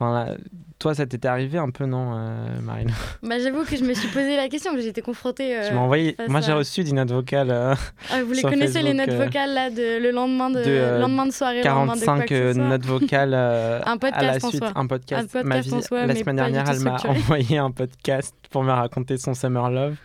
Enfin, 0.00 0.36
toi, 0.78 0.94
ça 0.94 1.06
t'était 1.06 1.26
arrivé 1.26 1.58
un 1.58 1.70
peu, 1.70 1.84
non, 1.84 2.12
euh, 2.14 2.60
Marine? 2.62 2.92
Bah, 3.24 3.40
J'avoue 3.40 3.64
que 3.64 3.76
je 3.76 3.82
me 3.82 3.94
suis 3.94 4.06
posé 4.06 4.36
la 4.36 4.48
question, 4.48 4.72
que 4.72 4.80
j'étais 4.80 5.00
confrontée. 5.00 5.56
Euh, 5.56 5.66
tu 5.66 5.74
m'as 5.74 5.80
envoyé. 5.80 6.16
Moi, 6.28 6.40
j'ai 6.40 6.52
reçu 6.52 6.84
des 6.84 6.92
notes 6.92 7.10
vocales. 7.10 7.50
Euh, 7.50 7.74
ah, 8.12 8.22
vous 8.22 8.32
les 8.32 8.42
connaissez, 8.42 8.80
les 8.82 8.94
notes 8.94 9.12
vocales, 9.12 9.52
là, 9.54 9.70
de, 9.70 9.98
le 10.00 10.12
lendemain 10.12 10.50
de, 10.50 10.62
de 10.62 11.00
lendemain 11.00 11.26
de 11.26 11.32
soirée 11.32 11.62
45 11.62 12.30
notes 12.30 12.86
vocales 12.86 13.34
un 13.84 13.98
podcast 13.98 14.22
à 14.22 14.22
la 14.22 14.38
suite. 14.38 14.62
En 14.62 14.82
un 14.82 14.86
podcast. 14.86 15.24
Un 15.34 15.42
podcast 15.42 15.70
Ma 15.72 15.76
en 15.76 15.82
soi, 15.82 16.06
la 16.06 16.14
semaine 16.14 16.36
dernière, 16.36 16.70
elle 16.70 16.80
m'a 16.80 17.00
envoyé 17.04 17.58
un 17.58 17.72
podcast 17.72 18.36
pour 18.50 18.62
me 18.62 18.70
raconter 18.70 19.18
son 19.18 19.34
Summer 19.34 19.68
Love. 19.68 19.96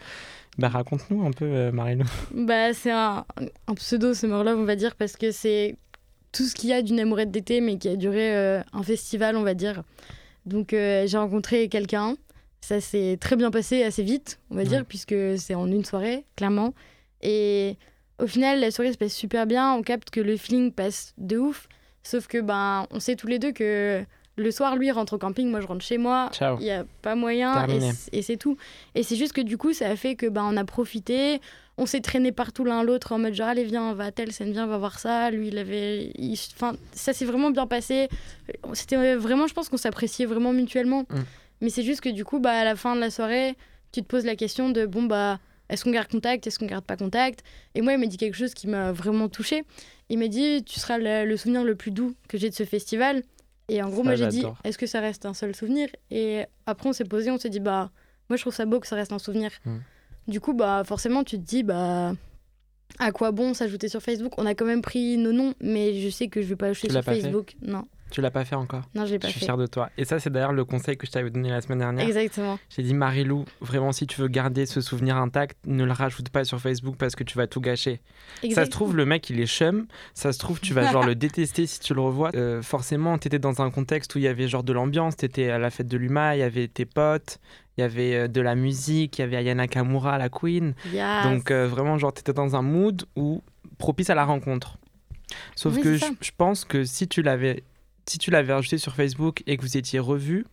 Bah, 0.58 0.70
raconte-nous 0.70 1.24
un 1.24 1.32
peu, 1.32 1.70
Marine. 1.70 2.04
Bah, 2.34 2.74
c'est 2.74 2.92
un, 2.92 3.26
un 3.68 3.74
pseudo 3.76 4.16
Summer 4.16 4.44
Love, 4.44 4.58
on 4.58 4.66
va 4.66 4.76
dire, 4.76 4.96
parce 4.96 5.18
que 5.18 5.30
c'est 5.30 5.76
tout 6.34 6.44
ce 6.44 6.56
qu'il 6.56 6.70
y 6.70 6.74
a 6.74 6.82
d'une 6.82 7.00
amourette 7.00 7.32
d'été, 7.32 7.62
mais 7.62 7.78
qui 7.78 7.88
a 7.88 7.96
duré 7.96 8.36
un 8.74 8.84
festival, 8.84 9.38
on 9.38 9.44
va 9.44 9.54
dire. 9.54 9.84
Donc 10.46 10.74
euh, 10.74 11.08
j'ai 11.08 11.18
rencontré 11.18 11.70
quelqu'un. 11.70 12.16
Ça 12.62 12.80
s'est 12.80 13.18
très 13.20 13.36
bien 13.36 13.52
passé 13.52 13.84
assez 13.84 14.04
vite, 14.04 14.40
on 14.50 14.56
va 14.56 14.64
dire, 14.64 14.86
puisque 14.86 15.16
c'est 15.38 15.54
en 15.54 15.68
une 15.68 15.84
soirée, 15.84 16.24
clairement. 16.38 16.74
Et 17.22 17.78
au 18.22 18.28
final, 18.28 18.62
la 18.62 18.72
soirée 18.72 18.94
se 18.94 18.98
passe 18.98 19.14
super 19.14 19.46
bien. 19.46 19.74
On 19.74 19.82
capte 19.82 20.12
que 20.12 20.22
le 20.22 20.38
feeling 20.38 20.72
passe 20.72 21.14
de 21.18 21.38
ouf. 21.38 21.68
Sauf 22.04 22.28
que 22.28 22.40
ben, 22.40 22.88
on 22.92 23.02
sait 23.02 23.18
tous 23.18 23.28
les 23.28 23.38
deux 23.38 23.52
que 23.52 24.06
le 24.38 24.52
soir, 24.52 24.78
lui 24.78 24.92
rentre 24.92 25.14
au 25.14 25.18
camping, 25.18 25.50
moi 25.50 25.60
je 25.60 25.68
rentre 25.68 25.84
chez 25.84 25.98
moi. 25.98 26.30
Il 26.60 26.64
n'y 26.64 26.72
a 26.72 26.86
pas 27.02 27.16
moyen 27.16 27.68
et 28.14 28.22
c'est 28.22 28.38
tout. 28.38 28.58
Et 28.96 29.04
c'est 29.04 29.18
juste 29.18 29.34
que 29.34 29.42
du 29.42 29.58
coup, 29.58 29.74
ça 29.74 29.90
a 29.90 29.96
fait 29.98 30.16
que 30.16 30.28
ben, 30.28 30.44
on 30.50 30.56
a 30.56 30.64
profité. 30.64 31.42
On 31.78 31.86
s'est 31.86 32.02
traîné 32.02 32.32
partout 32.32 32.64
l'un 32.66 32.84
l'autre 32.84 33.14
en 33.14 33.20
mode 33.20 33.34
genre 33.34 33.48
allez 33.48 33.64
viens 33.64 33.84
on 33.84 33.94
va 33.94 34.06
à 34.06 34.12
telle 34.12 34.32
scène 34.32 34.52
viens 34.52 34.66
on 34.66 34.70
va 34.70 34.78
voir 34.78 35.00
ça. 35.00 35.32
Lui 35.32 35.48
il 35.48 35.58
avait 35.58 36.12
enfin 36.56 36.76
ça 36.92 37.14
s'est 37.14 37.26
vraiment 37.26 37.52
bien 37.52 37.68
passé. 37.68 38.10
C'était 38.74 39.16
vraiment 39.16 39.48
je 39.48 39.54
pense 39.54 39.70
qu'on 39.70 39.78
s'appréciait 39.78 40.26
vraiment 40.26 40.54
mutuellement. 40.54 41.06
Mm. 41.10 41.20
mais 41.62 41.70
c'est 41.70 41.84
juste 41.84 42.02
que 42.02 42.10
du 42.10 42.26
coup 42.26 42.40
bah 42.40 42.52
à 42.52 42.64
la 42.64 42.76
fin 42.76 42.96
de 42.96 43.02
la 43.02 43.10
soirée 43.10 43.56
tu 43.92 44.02
te 44.02 44.08
poses 44.08 44.26
la 44.26 44.36
question 44.36 44.70
de 44.70 44.86
bon 44.86 45.04
bah 45.04 45.40
est-ce 45.70 45.84
qu'on 45.84 45.92
garde 45.92 46.10
contact 46.10 46.46
est-ce 46.46 46.60
qu'on 46.60 46.68
garde 46.68 46.86
pas 46.86 46.98
contact? 46.98 47.44
Et 47.74 47.82
moi 47.82 47.94
il 47.94 48.00
m'a 48.00 48.08
dit 48.08 48.18
quelque 48.18 48.38
chose 48.38 48.54
qui 48.54 48.68
m'a 48.68 48.92
vraiment 48.92 49.30
touché 49.30 49.64
il 50.10 50.20
m'a 50.20 50.28
dit 50.28 50.64
tu 50.64 50.80
seras 50.80 50.98
le 51.00 51.38
souvenir 51.38 51.64
le 51.64 51.76
plus 51.76 51.92
doux 51.92 52.14
que 52.28 52.38
j'ai 52.38 52.50
de 52.50 52.56
ce 52.56 52.66
festival. 52.66 53.24
Et 53.70 53.82
en 53.82 53.90
gros, 53.90 54.04
moi 54.04 54.16
j'ai 54.16 54.28
dit, 54.28 54.44
est-ce 54.64 54.78
que 54.78 54.86
ça 54.86 55.00
reste 55.00 55.26
un 55.26 55.34
seul 55.34 55.56
souvenir? 55.56 55.90
Et 56.12 56.44
après, 56.66 56.90
on 56.90 56.94
s'est 56.94 57.06
posé, 57.06 57.32
on 57.32 57.38
s'est 57.38 57.50
dit, 57.50 57.60
bah, 57.60 57.92
moi 58.30 58.38
je 58.38 58.42
trouve 58.42 58.54
ça 58.54 58.66
beau 58.66 58.80
que 58.80 58.88
ça 58.88 58.96
reste 58.96 59.14
un 59.14 59.20
souvenir. 59.20 59.52
Hmm. 59.66 59.78
Du 60.28 60.40
coup, 60.40 60.54
bah, 60.54 60.84
forcément, 60.86 61.24
tu 61.24 61.38
te 61.38 61.44
dis, 61.44 61.64
bah, 61.64 62.14
à 63.00 63.12
quoi 63.12 63.32
bon 63.32 63.54
s'ajouter 63.54 63.90
sur 63.90 64.02
Facebook? 64.02 64.34
On 64.38 64.46
a 64.46 64.56
quand 64.56 64.66
même 64.66 64.82
pris 64.82 65.18
nos 65.18 65.32
noms, 65.32 65.54
mais 65.62 66.00
je 66.00 66.10
sais 66.10 66.28
que 66.28 66.42
je 66.42 66.48
vais 66.48 66.56
pas 66.56 66.68
ajouter 66.68 66.90
sur 66.90 67.04
Facebook. 67.04 67.56
Non. 67.62 67.86
Tu 68.14 68.22
l'as 68.22 68.30
pas 68.30 68.46
fait 68.46 68.54
encore? 68.54 68.84
Non, 68.94 69.08
je 69.08 69.14
l'ai 69.14 69.18
pas 69.18 69.26
fait. 69.26 69.34
Je 69.34 69.38
suis 69.40 69.46
fière 69.46 69.58
de 69.58 69.66
toi. 69.66 69.90
Et 69.98 70.06
ça, 70.06 70.20
c'est 70.20 70.30
d'ailleurs 70.30 70.54
le 70.54 70.66
conseil 70.66 70.98
que 70.98 71.08
je 71.08 71.12
t'avais 71.12 71.32
donné 71.32 71.50
la 71.50 71.62
semaine 71.62 71.80
dernière. 71.80 72.06
Exactement. 72.06 72.60
J'ai 72.70 72.84
dit, 72.84 72.94
Marilou, 72.94 73.46
vraiment, 73.60 73.92
si 73.92 74.06
tu 74.06 74.22
veux 74.22 74.28
garder 74.28 74.68
ce 74.68 74.82
souvenir 74.82 75.18
intact, 75.18 75.58
ne 75.66 75.84
le 75.84 75.92
rajoute 75.92 76.30
pas 76.30 76.44
sur 76.44 76.60
Facebook 76.60 76.96
parce 77.00 77.16
que 77.16 77.24
tu 77.24 77.36
vas 77.40 77.48
tout 77.48 77.60
gâcher. 77.60 78.02
Ça 78.52 78.66
se 78.66 78.70
trouve, 78.70 78.96
le 78.96 79.08
mec, 79.08 79.32
il 79.32 79.40
est 79.40 79.48
chum. 79.48 79.88
Ça 80.14 80.32
se 80.32 80.38
trouve, 80.38 80.60
tu 80.60 80.76
vas 80.76 80.92
genre 80.92 81.04
le 81.04 81.16
détester 81.16 81.66
si 81.66 81.80
tu 81.80 81.96
le 81.96 82.02
revois. 82.02 82.30
Euh, 82.36 82.62
forcément, 82.62 83.18
tu 83.18 83.30
étais 83.30 83.40
dans 83.40 83.64
un 83.64 83.72
contexte 83.72 84.14
où 84.14 84.20
il 84.20 84.26
y 84.26 84.28
avait 84.28 84.48
genre 84.48 84.64
de 84.64 84.74
l'ambiance. 84.74 85.18
Tu 85.18 85.26
étais 85.26 85.50
à 85.50 85.58
la 85.58 85.72
fête 85.72 85.88
de 85.88 85.98
l'UMA, 85.98 86.36
il 86.36 86.40
y 86.42 86.44
avait 86.44 86.68
tes 86.68 86.86
potes. 86.86 87.40
Il 87.78 87.82
y 87.82 87.84
avait 87.84 88.16
euh, 88.16 88.28
de 88.28 88.42
la 88.42 88.56
musique, 88.56 89.18
il 89.18 89.22
y 89.22 89.24
avait 89.24 89.38
Ayana 89.38 89.68
Kamura, 89.68 90.18
la 90.18 90.30
queen. 90.30 90.74
Donc 91.24 91.52
euh, 91.52 91.68
vraiment, 91.68 91.98
genre, 91.98 92.14
tu 92.14 92.20
étais 92.20 92.34
dans 92.34 92.56
un 92.56 92.62
mood 92.62 93.06
où 93.16 93.42
propice 93.78 94.10
à 94.10 94.16
la 94.16 94.26
rencontre. 94.26 94.78
Sauf 95.56 95.80
que 95.80 95.98
je, 95.98 96.32
pense 96.38 96.64
que 96.64 96.84
si 96.84 97.08
tu 97.08 97.24
l'avais 97.24 97.64
si 98.06 98.18
tu 98.20 98.30
l'avais 98.30 98.54
rajouté 98.54 98.78
sur 98.78 98.94
Facebook 98.94 99.42
et 99.48 99.58
que 99.58 99.62
vous 99.62 99.78
étiez 99.78 99.98
revu, 99.98 100.46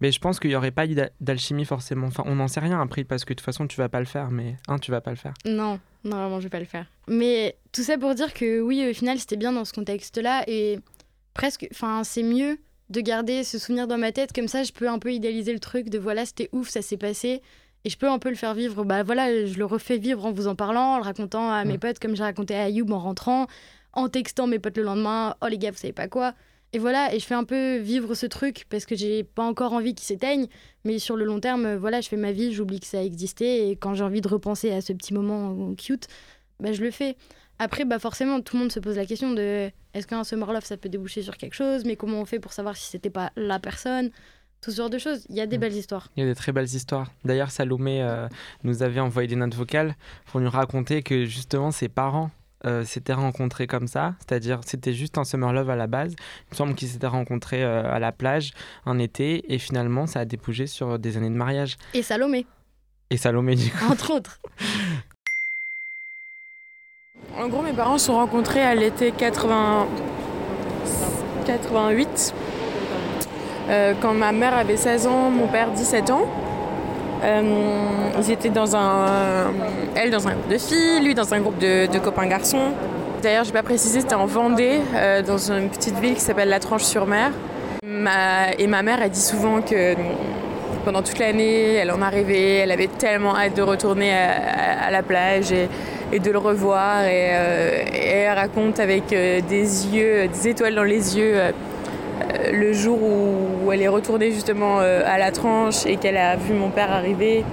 mais 0.00 0.12
je 0.12 0.20
pense 0.20 0.38
qu'il 0.38 0.50
n'y 0.50 0.56
aurait 0.56 0.70
pas 0.70 0.86
eu 0.86 0.96
d'alchimie 1.20 1.64
forcément. 1.64 2.06
Enfin, 2.06 2.22
on 2.26 2.36
n'en 2.36 2.48
sait 2.48 2.60
rien 2.60 2.80
après 2.80 3.04
parce 3.04 3.24
que 3.24 3.32
de 3.32 3.38
toute 3.38 3.44
façon, 3.44 3.66
tu 3.66 3.76
vas 3.76 3.88
pas 3.88 4.00
le 4.00 4.06
faire. 4.06 4.30
Mais 4.30 4.56
hein, 4.68 4.78
tu 4.78 4.90
vas 4.90 5.00
pas 5.00 5.10
le 5.10 5.16
faire. 5.16 5.34
Non, 5.44 5.80
normalement, 6.04 6.38
je 6.38 6.44
vais 6.44 6.50
pas 6.50 6.60
le 6.60 6.66
faire. 6.66 6.86
Mais 7.08 7.56
tout 7.72 7.82
ça 7.82 7.98
pour 7.98 8.14
dire 8.14 8.32
que 8.32 8.60
oui, 8.60 8.86
au 8.88 8.94
final, 8.94 9.18
c'était 9.18 9.36
bien 9.36 9.52
dans 9.52 9.64
ce 9.64 9.72
contexte-là 9.72 10.44
et 10.46 10.78
presque, 11.34 11.66
enfin, 11.72 12.04
c'est 12.04 12.22
mieux 12.22 12.58
de 12.90 13.00
garder 13.00 13.44
ce 13.44 13.58
souvenir 13.58 13.86
dans 13.86 13.98
ma 13.98 14.12
tête. 14.12 14.32
Comme 14.32 14.48
ça, 14.48 14.62
je 14.62 14.72
peux 14.72 14.88
un 14.88 14.98
peu 14.98 15.12
idéaliser 15.12 15.52
le 15.52 15.60
truc 15.60 15.88
de 15.88 15.98
voilà, 15.98 16.24
c'était 16.24 16.48
ouf, 16.52 16.68
ça 16.68 16.82
s'est 16.82 16.96
passé. 16.96 17.42
Et 17.84 17.90
je 17.90 17.96
peux 17.96 18.08
un 18.08 18.18
peu 18.18 18.28
le 18.28 18.34
faire 18.34 18.54
vivre. 18.54 18.84
Bah 18.84 19.02
voilà, 19.02 19.46
je 19.46 19.56
le 19.58 19.64
refais 19.64 19.98
vivre 19.98 20.24
en 20.26 20.32
vous 20.32 20.48
en 20.48 20.54
parlant, 20.54 20.94
en 20.94 20.96
le 20.96 21.04
racontant 21.04 21.50
à 21.50 21.64
mes 21.64 21.76
mm. 21.76 21.80
potes, 21.80 21.98
comme 21.98 22.16
j'ai 22.16 22.22
raconté 22.22 22.54
à 22.54 22.64
Ayoub 22.64 22.90
en 22.90 22.98
rentrant, 22.98 23.46
en 23.92 24.08
textant 24.08 24.46
mes 24.46 24.58
potes 24.58 24.76
le 24.76 24.82
lendemain. 24.82 25.36
Oh 25.42 25.46
les 25.46 25.58
gars, 25.58 25.70
vous 25.70 25.78
savez 25.78 25.92
pas 25.92 26.08
quoi 26.08 26.34
et 26.74 26.78
voilà, 26.78 27.14
et 27.14 27.18
je 27.18 27.24
fais 27.24 27.34
un 27.34 27.44
peu 27.44 27.78
vivre 27.78 28.14
ce 28.14 28.26
truc 28.26 28.66
parce 28.68 28.84
que 28.84 28.94
j'ai 28.94 29.24
pas 29.24 29.42
encore 29.42 29.72
envie 29.72 29.94
qu'il 29.94 30.06
s'éteigne, 30.06 30.48
mais 30.84 30.98
sur 30.98 31.16
le 31.16 31.24
long 31.24 31.40
terme, 31.40 31.76
voilà, 31.76 32.02
je 32.02 32.08
fais 32.08 32.18
ma 32.18 32.30
vie, 32.30 32.52
j'oublie 32.52 32.78
que 32.78 32.86
ça 32.86 32.98
a 32.98 33.02
existé, 33.02 33.70
et 33.70 33.76
quand 33.76 33.94
j'ai 33.94 34.04
envie 34.04 34.20
de 34.20 34.28
repenser 34.28 34.70
à 34.70 34.82
ce 34.82 34.92
petit 34.92 35.14
moment 35.14 35.74
cute, 35.76 36.08
bah, 36.60 36.72
je 36.72 36.82
le 36.82 36.90
fais. 36.90 37.16
Après, 37.58 37.84
bah 37.84 37.98
forcément, 37.98 38.40
tout 38.40 38.56
le 38.56 38.62
monde 38.62 38.72
se 38.72 38.80
pose 38.80 38.96
la 38.96 39.06
question 39.06 39.32
de 39.32 39.70
est-ce 39.94 40.06
qu'un 40.06 40.22
summer 40.24 40.52
love 40.52 40.64
ça 40.64 40.76
peut 40.76 40.88
déboucher 40.88 41.22
sur 41.22 41.36
quelque 41.36 41.54
chose, 41.54 41.84
mais 41.84 41.96
comment 41.96 42.20
on 42.20 42.24
fait 42.24 42.38
pour 42.38 42.52
savoir 42.52 42.76
si 42.76 42.90
c'était 42.90 43.10
pas 43.10 43.32
la 43.36 43.58
personne? 43.58 44.10
Tout 44.60 44.72
ce 44.72 44.76
genre 44.76 44.90
de 44.90 44.98
choses. 44.98 45.24
Il 45.28 45.36
y 45.36 45.40
a 45.40 45.46
des 45.46 45.56
mm. 45.56 45.60
belles 45.60 45.74
histoires. 45.74 46.08
Il 46.16 46.20
y 46.20 46.26
a 46.26 46.26
des 46.26 46.34
très 46.34 46.52
belles 46.52 46.66
histoires. 46.66 47.12
D'ailleurs, 47.24 47.50
Salomé 47.50 48.02
euh, 48.02 48.28
nous 48.64 48.82
avait 48.82 49.00
envoyé 49.00 49.28
des 49.28 49.36
notes 49.36 49.54
vocales 49.54 49.94
pour 50.26 50.40
nous 50.40 50.50
raconter 50.50 51.02
que 51.02 51.24
justement 51.24 51.70
ses 51.70 51.88
parents 51.88 52.30
euh, 52.66 52.84
s'étaient 52.84 53.12
rencontrés 53.12 53.68
comme 53.68 53.86
ça, 53.86 54.16
c'est-à-dire 54.18 54.60
c'était 54.64 54.92
juste 54.92 55.16
un 55.16 55.24
summer 55.24 55.52
love 55.52 55.70
à 55.70 55.76
la 55.76 55.86
base. 55.86 56.12
Il 56.12 56.50
me 56.52 56.56
semble 56.56 56.74
qu'ils 56.74 56.88
s'étaient 56.88 57.06
rencontrés 57.06 57.62
euh, 57.62 57.84
à 57.84 58.00
la 58.00 58.10
plage 58.10 58.52
un 58.84 58.98
été 58.98 59.52
et 59.52 59.58
finalement 59.58 60.08
ça 60.08 60.20
a 60.20 60.24
débouché 60.24 60.66
sur 60.66 60.98
des 60.98 61.16
années 61.16 61.30
de 61.30 61.36
mariage. 61.36 61.76
Et 61.94 62.02
Salomé. 62.02 62.46
Et 63.10 63.16
Salomé 63.16 63.54
du 63.54 63.70
coup. 63.70 63.84
Entre 63.88 64.12
autres. 64.12 64.40
En 67.40 67.46
gros, 67.46 67.62
mes 67.62 67.72
parents 67.72 67.98
se 67.98 68.06
sont 68.06 68.16
rencontrés 68.16 68.62
à 68.62 68.74
l'été 68.74 69.12
80... 69.12 69.86
88. 71.46 72.34
Euh, 73.70 73.94
quand 74.02 74.12
ma 74.12 74.32
mère 74.32 74.56
avait 74.56 74.76
16 74.76 75.06
ans, 75.06 75.30
mon 75.30 75.46
père 75.46 75.70
17 75.70 76.10
ans. 76.10 76.26
Euh, 77.22 77.42
ils 78.18 78.30
étaient 78.32 78.48
dans 78.48 78.74
un. 78.74 79.52
Elle 79.94 80.10
dans 80.10 80.26
un 80.26 80.32
groupe 80.32 80.48
de 80.48 80.58
filles, 80.58 81.00
lui 81.02 81.14
dans 81.14 81.32
un 81.32 81.40
groupe 81.40 81.58
de, 81.58 81.98
copains 81.98 82.26
garçons. 82.26 82.72
D'ailleurs, 83.22 83.44
je 83.44 83.50
n'ai 83.50 83.54
pas 83.54 83.62
précisé, 83.62 84.00
c'était 84.00 84.14
en 84.14 84.26
Vendée, 84.26 84.80
euh, 84.94 85.22
dans 85.22 85.52
une 85.52 85.68
petite 85.68 85.98
ville 85.98 86.14
qui 86.14 86.20
s'appelle 86.20 86.48
La 86.48 86.60
Tranche-sur-Mer. 86.60 87.30
et 88.58 88.66
ma 88.66 88.82
mère, 88.82 89.00
a 89.00 89.08
dit 89.08 89.20
souvent 89.20 89.60
que 89.60 89.94
pendant 90.84 91.02
toute 91.02 91.18
l'année, 91.18 91.74
elle 91.74 91.90
en 91.90 92.02
arrivait, 92.02 92.56
elle 92.58 92.70
avait 92.70 92.88
tellement 92.88 93.36
hâte 93.36 93.56
de 93.56 93.62
retourner 93.62 94.12
à, 94.12 94.90
la 94.90 95.02
plage 95.02 95.52
de 96.16 96.30
le 96.30 96.38
revoir. 96.38 97.02
Euh, 97.02 97.82
et, 97.92 98.08
elle 98.08 98.38
raconte 98.38 98.80
avec 98.80 99.08
des 99.08 99.86
yeux, 99.88 100.28
des 100.28 100.48
étoiles 100.48 100.74
dans 100.74 100.84
les 100.84 101.18
yeux 101.18 101.40
euh, 102.20 102.52
le 102.52 102.72
jour 102.72 102.98
où 103.00 103.72
elle 103.72 103.82
est 103.82 103.88
retournée 103.88 104.32
justement 104.32 104.80
euh, 104.80 105.02
à 105.06 105.18
la 105.18 105.30
tranche 105.30 105.86
et 105.86 105.96
qu'elle 105.96 106.16
a 106.16 106.36
vu 106.36 106.52
mon 106.52 106.68
père 106.68 106.90
arriver, 106.90 107.44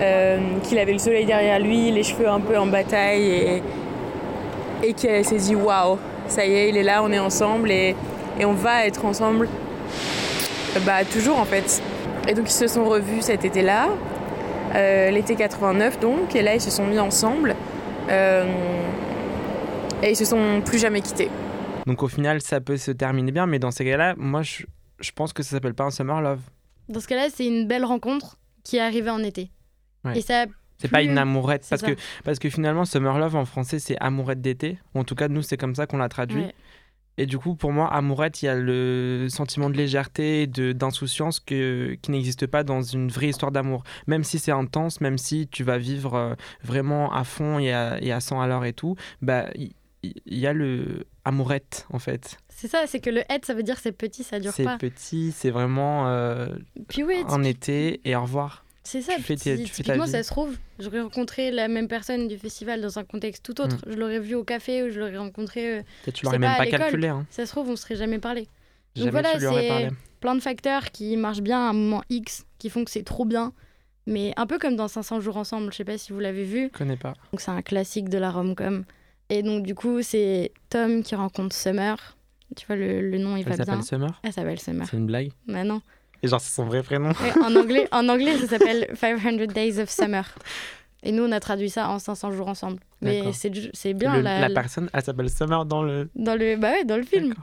euh, 0.00 0.38
qu'il 0.62 0.78
avait 0.78 0.92
le 0.92 0.98
soleil 0.98 1.26
derrière 1.26 1.58
lui, 1.58 1.90
les 1.90 2.02
cheveux 2.02 2.28
un 2.28 2.40
peu 2.40 2.56
en 2.56 2.66
bataille 2.66 3.26
et, 3.26 3.62
et 4.82 4.92
qu'elle 4.92 5.24
s'est 5.24 5.36
dit 5.36 5.56
waouh, 5.56 5.98
ça 6.28 6.46
y 6.46 6.54
est, 6.54 6.68
il 6.68 6.76
est 6.76 6.82
là, 6.82 7.02
on 7.02 7.10
est 7.10 7.18
ensemble 7.18 7.70
et, 7.70 7.96
on 8.40 8.52
va 8.52 8.86
être 8.86 9.04
ensemble 9.04 9.48
bah, 10.86 11.04
toujours 11.12 11.40
en 11.40 11.44
fait. 11.44 11.82
Et 12.28 12.34
donc 12.34 12.48
ils 12.48 12.52
se 12.52 12.68
sont 12.68 12.84
revus 12.84 13.22
cet 13.22 13.44
été-là, 13.44 13.88
l'été 15.10 15.34
89 15.34 15.98
donc, 15.98 16.36
et 16.36 16.42
là 16.42 16.54
ils 16.54 16.60
se 16.60 16.70
sont 16.70 16.86
mis 16.86 17.00
ensemble 17.00 17.56
et 20.02 20.10
ils 20.10 20.16
se 20.16 20.24
sont 20.24 20.62
plus 20.64 20.78
jamais 20.78 21.00
quittés. 21.00 21.28
Donc 21.86 22.02
au 22.02 22.08
final, 22.08 22.40
ça 22.42 22.60
peut 22.60 22.76
se 22.76 22.90
terminer 22.90 23.32
bien, 23.32 23.46
mais 23.46 23.58
dans 23.58 23.70
ces 23.70 23.84
cas-là, 23.84 24.14
moi, 24.18 24.42
je, 24.42 24.64
je, 25.00 25.10
pense 25.12 25.32
que 25.32 25.42
ça 25.42 25.50
s'appelle 25.50 25.74
pas 25.74 25.84
un 25.84 25.90
summer 25.90 26.20
love. 26.20 26.40
Dans 26.88 27.00
ce 27.00 27.08
cas-là, 27.08 27.28
c'est 27.34 27.46
une 27.46 27.66
belle 27.66 27.84
rencontre 27.84 28.38
qui 28.62 28.76
est 28.76 28.80
arrivée 28.80 29.10
en 29.10 29.22
été. 29.22 29.50
Et 30.14 30.20
ça. 30.20 30.46
C'est 30.78 30.90
pas 30.90 31.02
une 31.02 31.18
amourette, 31.18 31.66
parce 31.68 31.82
que, 31.82 31.96
parce 32.24 32.38
que 32.38 32.48
finalement, 32.50 32.84
summer 32.84 33.18
love 33.18 33.34
en 33.34 33.44
français, 33.44 33.80
c'est 33.80 33.96
amourette 33.98 34.40
d'été. 34.40 34.78
En 34.94 35.02
tout 35.02 35.16
cas, 35.16 35.26
nous, 35.26 35.42
c'est 35.42 35.56
comme 35.56 35.74
ça 35.74 35.86
qu'on 35.86 35.96
l'a 35.96 36.08
traduit. 36.08 36.44
Et 37.18 37.26
du 37.26 37.36
coup, 37.36 37.56
pour 37.56 37.72
moi, 37.72 37.92
amourette, 37.92 38.42
il 38.42 38.46
y 38.46 38.48
a 38.48 38.54
le 38.54 39.26
sentiment 39.28 39.68
de 39.68 39.76
légèreté, 39.76 40.46
d'insouciance 40.46 41.40
que, 41.40 41.98
qui 42.00 42.12
n'existe 42.12 42.46
pas 42.46 42.62
dans 42.62 42.80
une 42.80 43.08
vraie 43.08 43.28
histoire 43.28 43.50
d'amour. 43.50 43.82
Même 44.06 44.22
si 44.22 44.38
c'est 44.38 44.52
intense, 44.52 45.00
même 45.00 45.18
si 45.18 45.48
tu 45.48 45.64
vas 45.64 45.78
vivre 45.78 46.14
euh, 46.14 46.34
vraiment 46.62 47.12
à 47.12 47.24
fond 47.24 47.58
et 47.58 47.72
à, 47.72 48.00
et 48.00 48.12
à 48.12 48.20
100 48.20 48.40
à 48.40 48.46
l'heure 48.46 48.64
et 48.64 48.72
tout, 48.72 48.94
bah, 49.20 49.46
il 49.56 50.38
y 50.38 50.46
a 50.46 50.52
le 50.52 51.06
amourette 51.24 51.86
en 51.90 51.98
fait. 51.98 52.38
C'est 52.48 52.68
ça, 52.68 52.84
c'est 52.86 53.00
que 53.00 53.10
le 53.10 53.22
être, 53.30 53.44
ça 53.44 53.54
veut 53.54 53.62
dire 53.62 53.78
c'est 53.78 53.92
petit, 53.92 54.22
ça 54.22 54.38
dure 54.38 54.52
pas. 54.52 54.78
C'est 54.80 54.88
petit, 54.88 55.32
c'est 55.32 55.50
vraiment 55.50 56.08
euh, 56.08 56.46
Puis 56.88 57.02
oui, 57.02 57.24
en 57.28 57.42
été 57.42 58.00
et 58.04 58.14
au 58.16 58.22
revoir. 58.22 58.64
C'est 58.90 59.02
ça. 59.02 59.12
Tu 59.16 59.22
fais 59.22 59.36
tu 59.36 59.42
fais 59.42 59.56
typiquement, 59.64 60.04
vie. 60.04 60.10
ça 60.10 60.22
se 60.22 60.30
trouve, 60.30 60.56
j'aurais 60.78 61.02
rencontré 61.02 61.50
la 61.50 61.68
même 61.68 61.88
personne 61.88 62.26
du 62.26 62.38
festival 62.38 62.80
dans 62.80 62.98
un 62.98 63.04
contexte 63.04 63.44
tout 63.44 63.60
autre. 63.60 63.76
Mm. 63.86 63.92
Je 63.92 63.96
l'aurais 63.98 64.18
vu 64.20 64.34
au 64.34 64.44
café 64.44 64.82
ou 64.82 64.88
je 64.90 64.98
l'aurais 64.98 65.18
rencontré. 65.18 65.78
euh, 65.78 65.82
Peut-être 66.04 66.14
tu 66.14 66.24
l'aurais 66.24 66.38
même 66.38 66.56
pas, 66.56 66.66
calculé. 66.66 67.08
Hein. 67.08 67.26
Ça 67.28 67.44
se 67.44 67.50
trouve, 67.52 67.68
on 67.68 67.76
se 67.76 67.82
serait 67.82 67.96
jamais 67.96 68.18
parlé. 68.18 68.48
Jamais 68.96 69.10
voilà, 69.10 69.38
c'est-. 69.38 69.90
Plein 70.20 70.34
de 70.34 70.40
facteurs 70.40 70.90
qui 70.90 71.16
marchent 71.18 71.42
bien 71.42 71.58
à 71.58 71.68
un 71.70 71.72
moment 71.74 72.02
X, 72.08 72.46
qui 72.58 72.70
font 72.70 72.82
que 72.84 72.90
c'est 72.90 73.04
trop 73.04 73.24
bien. 73.26 73.52
Mais 74.06 74.32
un 74.38 74.46
peu 74.46 74.58
comme 74.58 74.74
dans 74.74 74.88
500 74.88 75.20
jours 75.20 75.36
ensemble, 75.36 75.70
je 75.70 75.76
sais 75.76 75.84
pas 75.84 75.98
si 75.98 76.12
vous 76.14 76.18
l'avez 76.20 76.44
vu. 76.44 76.70
Je 76.72 76.78
connais 76.78 76.96
pas. 76.96 77.12
Donc 77.30 77.40
c'est 77.42 77.50
un 77.50 77.60
classique 77.62 78.08
de 78.08 78.16
la 78.16 78.30
rom-com. 78.30 78.84
Et 79.28 79.42
donc 79.42 79.64
du 79.64 79.74
coup, 79.74 80.00
c'est 80.00 80.50
Tom 80.70 81.02
qui 81.02 81.14
rencontre 81.14 81.54
Summer. 81.54 82.16
Tu 82.56 82.66
vois, 82.66 82.76
le, 82.76 83.02
le 83.10 83.18
nom, 83.18 83.36
il 83.36 83.40
Elle 83.40 83.50
va 83.50 83.56
bien. 83.56 83.64
s'appelle 83.66 83.82
Summer? 83.84 84.20
Elle 84.24 84.32
s'appelle 84.32 84.58
Summer. 84.58 84.86
C'est 84.90 84.96
une 84.96 85.04
blague? 85.06 85.30
Bah 85.46 85.62
non. 85.64 85.82
Et 86.22 86.28
genre, 86.28 86.40
c'est 86.40 86.54
son 86.54 86.64
vrai 86.64 86.82
prénom 86.82 87.12
en, 87.44 87.54
anglais, 87.56 87.86
en 87.92 88.08
anglais, 88.08 88.36
ça 88.38 88.46
s'appelle 88.48 88.88
500 88.94 89.46
Days 89.54 89.78
of 89.78 89.88
Summer. 89.90 90.24
Et 91.04 91.12
nous, 91.12 91.22
on 91.22 91.30
a 91.32 91.38
traduit 91.38 91.70
ça 91.70 91.88
en 91.90 91.98
500 92.00 92.32
jours 92.32 92.48
ensemble. 92.48 92.80
Mais 93.00 93.22
c'est 93.32 93.94
bien 93.94 94.16
Le- 94.16 94.22
la- 94.22 94.48
La 94.48 94.50
personne, 94.50 94.90
elle 94.92 95.02
s'appelle 95.02 95.30
Summer 95.30 95.64
dans 95.64 95.82
le. 95.82 96.10
dans, 96.16 96.34
le, 96.34 96.56
bah 96.56 96.72
ouais, 96.72 96.84
dans 96.84 96.96
le 96.96 97.04
film. 97.04 97.34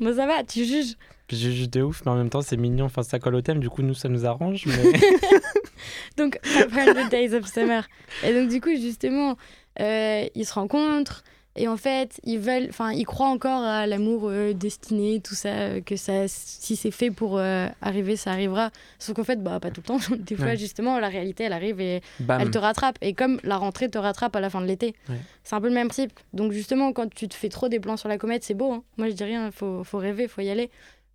Bon, 0.00 0.14
ça 0.16 0.26
va, 0.26 0.42
tu 0.42 0.64
juges. 0.64 0.94
Je 1.30 1.36
juge 1.36 1.70
de 1.70 1.82
ouf, 1.82 2.02
mais 2.04 2.10
en 2.12 2.16
même 2.16 2.28
temps, 2.30 2.42
c'est 2.42 2.56
mignon. 2.56 2.86
Enfin, 2.86 3.02
ça 3.02 3.18
colle 3.18 3.34
au 3.36 3.40
thème, 3.42 3.60
du 3.60 3.68
coup, 3.70 3.82
nous, 3.82 3.94
ça 3.94 4.08
nous 4.08 4.26
arrange. 4.26 4.64
Mais... 4.66 4.92
Donc, 6.16 6.38
500 6.44 7.08
Days 7.10 7.34
of 7.34 7.46
Summer. 7.46 7.86
Et 8.24 8.32
donc, 8.32 8.48
du 8.48 8.60
coup, 8.60 8.70
justement, 8.70 9.36
euh, 9.80 10.24
ils 10.34 10.46
se 10.46 10.54
rencontrent. 10.54 11.22
Et 11.56 11.68
en 11.68 11.76
fait, 11.76 12.20
ils 12.24 12.38
veulent, 12.40 12.66
enfin, 12.68 12.90
ils 12.92 13.04
croient 13.04 13.28
encore 13.28 13.62
à 13.62 13.86
l'amour 13.86 14.28
euh, 14.28 14.52
destiné, 14.54 15.20
tout 15.20 15.36
ça, 15.36 15.50
euh, 15.50 15.80
que 15.80 15.94
ça, 15.94 16.26
si 16.26 16.74
c'est 16.74 16.90
fait 16.90 17.12
pour 17.12 17.38
euh, 17.38 17.68
arriver, 17.80 18.16
ça 18.16 18.32
arrivera. 18.32 18.70
Sauf 18.98 19.14
qu'en 19.14 19.22
fait, 19.22 19.40
bah, 19.40 19.60
pas 19.60 19.70
tout 19.70 19.80
le 19.80 19.86
temps. 19.86 19.98
Des 20.18 20.34
fois, 20.34 20.46
Ouais. 20.46 20.56
justement, 20.56 20.98
la 20.98 21.08
réalité, 21.08 21.44
elle 21.44 21.52
arrive 21.52 21.80
et 21.80 22.00
Bam. 22.18 22.40
elle 22.40 22.50
te 22.50 22.58
rattrape. 22.58 22.98
Et 23.02 23.14
comme 23.14 23.38
la 23.44 23.56
rentrée 23.56 23.88
te 23.88 23.98
rattrape 23.98 24.34
à 24.34 24.40
la 24.40 24.50
fin 24.50 24.60
de 24.60 24.66
l'été, 24.66 24.94
Ouais. 25.08 25.14
c'est 25.44 25.54
un 25.54 25.60
peu 25.60 25.68
le 25.68 25.74
même 25.74 25.86
principe. 25.88 26.18
Donc, 26.32 26.50
justement, 26.50 26.92
quand 26.92 27.12
tu 27.14 27.28
te 27.28 27.34
fais 27.34 27.48
trop 27.50 27.68
des 27.68 27.78
plans 27.78 27.96
sur 27.96 28.08
la 28.08 28.18
comète, 28.18 28.42
c'est 28.42 28.54
beau. 28.54 28.72
hein. 28.72 28.82
Moi, 28.96 29.08
je 29.08 29.14
dis 29.14 29.22
rien, 29.24 29.46
il 29.46 29.52
faut, 29.52 29.84
faut 29.84 29.98
rêver, 29.98 30.24
il 30.24 30.28
faut 30.28 30.40
y 30.40 30.50
aller. 30.50 30.70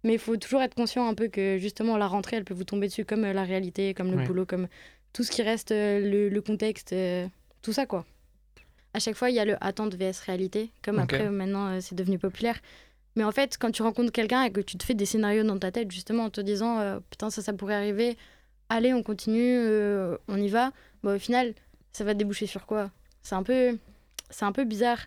Mais 0.06 0.14
il 0.14 0.20
faut 0.20 0.38
toujours 0.38 0.62
être 0.62 0.74
conscient 0.76 1.06
un 1.06 1.16
peu 1.16 1.28
que, 1.28 1.58
justement, 1.58 1.98
la 1.98 2.08
rentrée, 2.08 2.38
elle 2.38 2.46
peut 2.46 2.54
vous 2.54 2.64
tomber 2.64 2.88
dessus 2.88 3.04
comme 3.04 3.26
euh, 3.26 3.34
la 3.34 3.44
réalité, 3.44 3.94
comme 3.94 4.10
le 4.12 4.18
Ouais. 4.20 4.26
boulot, 4.26 4.46
comme 4.46 4.70
tout 5.12 5.24
ce 5.26 5.32
qui 5.32 5.42
reste, 5.42 5.72
le, 5.72 6.30
le 6.30 6.42
contexte, 6.42 6.96
tout 7.62 7.74
ça, 7.74 7.86
quoi. 7.86 8.06
À 8.94 9.00
chaque 9.00 9.16
fois, 9.16 9.30
il 9.30 9.36
y 9.36 9.40
a 9.40 9.46
le 9.46 9.56
attente 9.64 9.96
vs 9.96 10.20
réalité. 10.26 10.72
Comme 10.84 11.00
après, 11.00 11.30
maintenant, 11.30 11.68
euh, 11.68 11.80
c'est 11.82 11.96
devenu 11.96 12.18
populaire. 12.18 12.58
Mais 13.16 13.24
en 13.24 13.32
fait, 13.32 13.58
quand 13.60 13.72
tu 13.72 13.82
rencontres 13.82 14.12
quelqu'un 14.12 14.44
et 14.44 14.52
que 14.52 14.62
tu 14.62 14.78
te 14.78 14.84
fais 14.84 14.94
des 14.94 15.06
scénarios 15.06 15.44
dans 15.44 15.58
ta 15.58 15.72
tête, 15.72 15.92
justement, 15.92 16.26
en 16.26 16.30
te 16.30 16.42
disant 16.42 16.80
euh, 16.80 17.00
putain, 17.10 17.30
ça, 17.30 17.42
ça 17.42 17.54
pourrait 17.54 17.76
arriver, 17.76 18.18
allez, 18.70 18.94
on 18.94 19.04
continue, 19.04 19.58
euh, 19.58 20.18
on 20.28 20.38
y 20.38 20.48
va, 20.48 20.72
bah, 21.04 21.16
au 21.16 21.20
final, 21.20 21.54
ça 21.92 22.04
va 22.04 22.14
déboucher 22.14 22.46
sur 22.46 22.66
quoi? 22.66 22.92
C'est 23.22 23.36
un 23.36 23.44
peu, 23.44 23.78
c'est 24.30 24.46
un 24.46 24.52
peu 24.52 24.64
bizarre. 24.64 25.00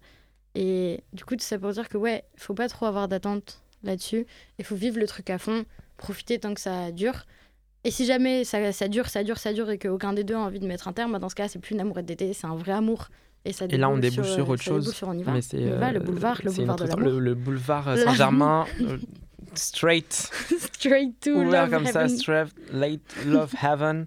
Et 0.55 1.01
du 1.13 1.25
coup, 1.25 1.37
tout 1.37 1.45
ça 1.45 1.59
pour 1.59 1.71
dire 1.73 1.89
que 1.89 1.97
ouais, 1.97 2.25
faut 2.37 2.55
pas 2.55 2.69
trop 2.69 2.87
avoir 2.87 3.09
d'attente 3.09 3.63
là-dessus. 3.83 4.27
Il 4.59 4.65
faut 4.65 4.77
vivre 4.77 4.99
le 4.99 5.07
truc 5.07 5.31
à 5.31 5.39
fond, 5.39 5.65
profiter 5.97 6.39
tant 6.39 6.55
que 6.55 6.61
ça 6.61 6.93
dure. 6.93 7.25
Et 7.85 7.91
si 7.91 8.05
jamais 8.05 8.45
ça, 8.45 8.73
ça 8.73 8.89
dure, 8.89 9.09
ça 9.09 9.25
dure, 9.25 9.39
ça 9.39 9.53
dure 9.53 9.71
et 9.71 9.79
qu'aucun 9.79 10.13
des 10.13 10.23
deux 10.23 10.35
a 10.35 10.39
envie 10.39 10.61
de 10.61 10.67
mettre 10.67 10.87
un 10.87 10.93
terme, 10.93 11.13
bah, 11.13 11.19
dans 11.19 11.29
ce 11.29 11.35
cas, 11.35 11.49
c'est 11.49 11.59
plus 11.59 11.75
une 11.75 11.81
amourette 11.81 12.07
d'été, 12.07 12.33
c'est 12.33 12.47
un 12.47 12.55
vrai 12.55 12.73
amour. 12.73 13.09
Et, 13.45 13.53
ça 13.53 13.65
Et 13.69 13.77
là, 13.77 13.91
on 13.91 13.99
débouche 13.99 14.29
sur 14.31 14.49
euh, 14.49 14.53
autre 14.53 14.63
chose. 14.63 14.95
on 15.03 15.19
y 15.19 15.23
va. 15.23 15.33
Mais 15.33 15.43
c'est, 15.43 15.59
le 15.59 15.73
euh, 15.73 16.01
boulevard, 16.01 16.41
le 16.45 16.51
boulevard 16.53 16.77
de 16.77 16.85
l'amour. 16.85 17.11
Le, 17.11 17.19
le 17.19 17.35
boulevard 17.35 17.89
euh. 17.89 17.97
Saint-Germain, 17.97 18.67
euh, 18.83 18.99
straight, 19.55 20.31
Straight 20.75 21.19
to 21.21 21.31
ouvert 21.31 21.63
love 21.67 21.71
comme 21.71 21.87
ça, 21.87 22.09
straight, 22.09 22.53
late 22.73 23.01
love 23.27 23.53
heaven. 23.61 24.07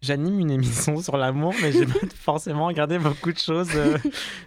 J'anime 0.00 0.40
une 0.40 0.50
émission 0.50 1.00
sur 1.00 1.16
l'amour, 1.16 1.54
mais 1.62 1.70
j'ai 1.70 1.86
pas 1.86 1.98
forcément 2.16 2.66
regardé 2.66 2.98
beaucoup 2.98 3.30
de 3.32 3.38
choses. 3.38 3.70
euh, 3.76 3.96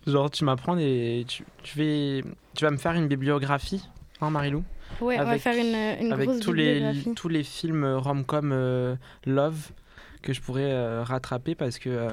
genre, 0.05 0.29
tu 0.29 0.43
m'apprends 0.43 0.77
et 0.77 1.23
tu, 1.27 1.45
tu, 1.63 1.77
vais, 1.77 2.23
tu 2.55 2.65
vas 2.65 2.71
me 2.71 2.77
faire 2.77 2.91
une 2.91 3.07
bibliographie, 3.07 3.81
hein, 4.19 4.29
Marilou? 4.31 4.65
Ouais, 4.99 5.17
on 5.19 5.23
va 5.23 5.37
faire 5.39 5.55
une, 5.55 6.05
une 6.05 6.11
Avec 6.11 6.27
grosse 6.27 6.41
tous 6.41 6.51
les, 6.51 6.73
bibliographie. 6.73 7.13
tous 7.15 7.29
les 7.29 7.43
films 7.43 7.85
euh, 7.85 7.97
rom-com 7.97 8.51
euh, 8.53 8.95
love 9.25 9.71
que 10.21 10.33
je 10.33 10.41
pourrais 10.41 10.71
euh, 10.71 11.03
rattraper 11.03 11.55
parce 11.55 11.79
que 11.79 11.89
euh, 11.89 12.09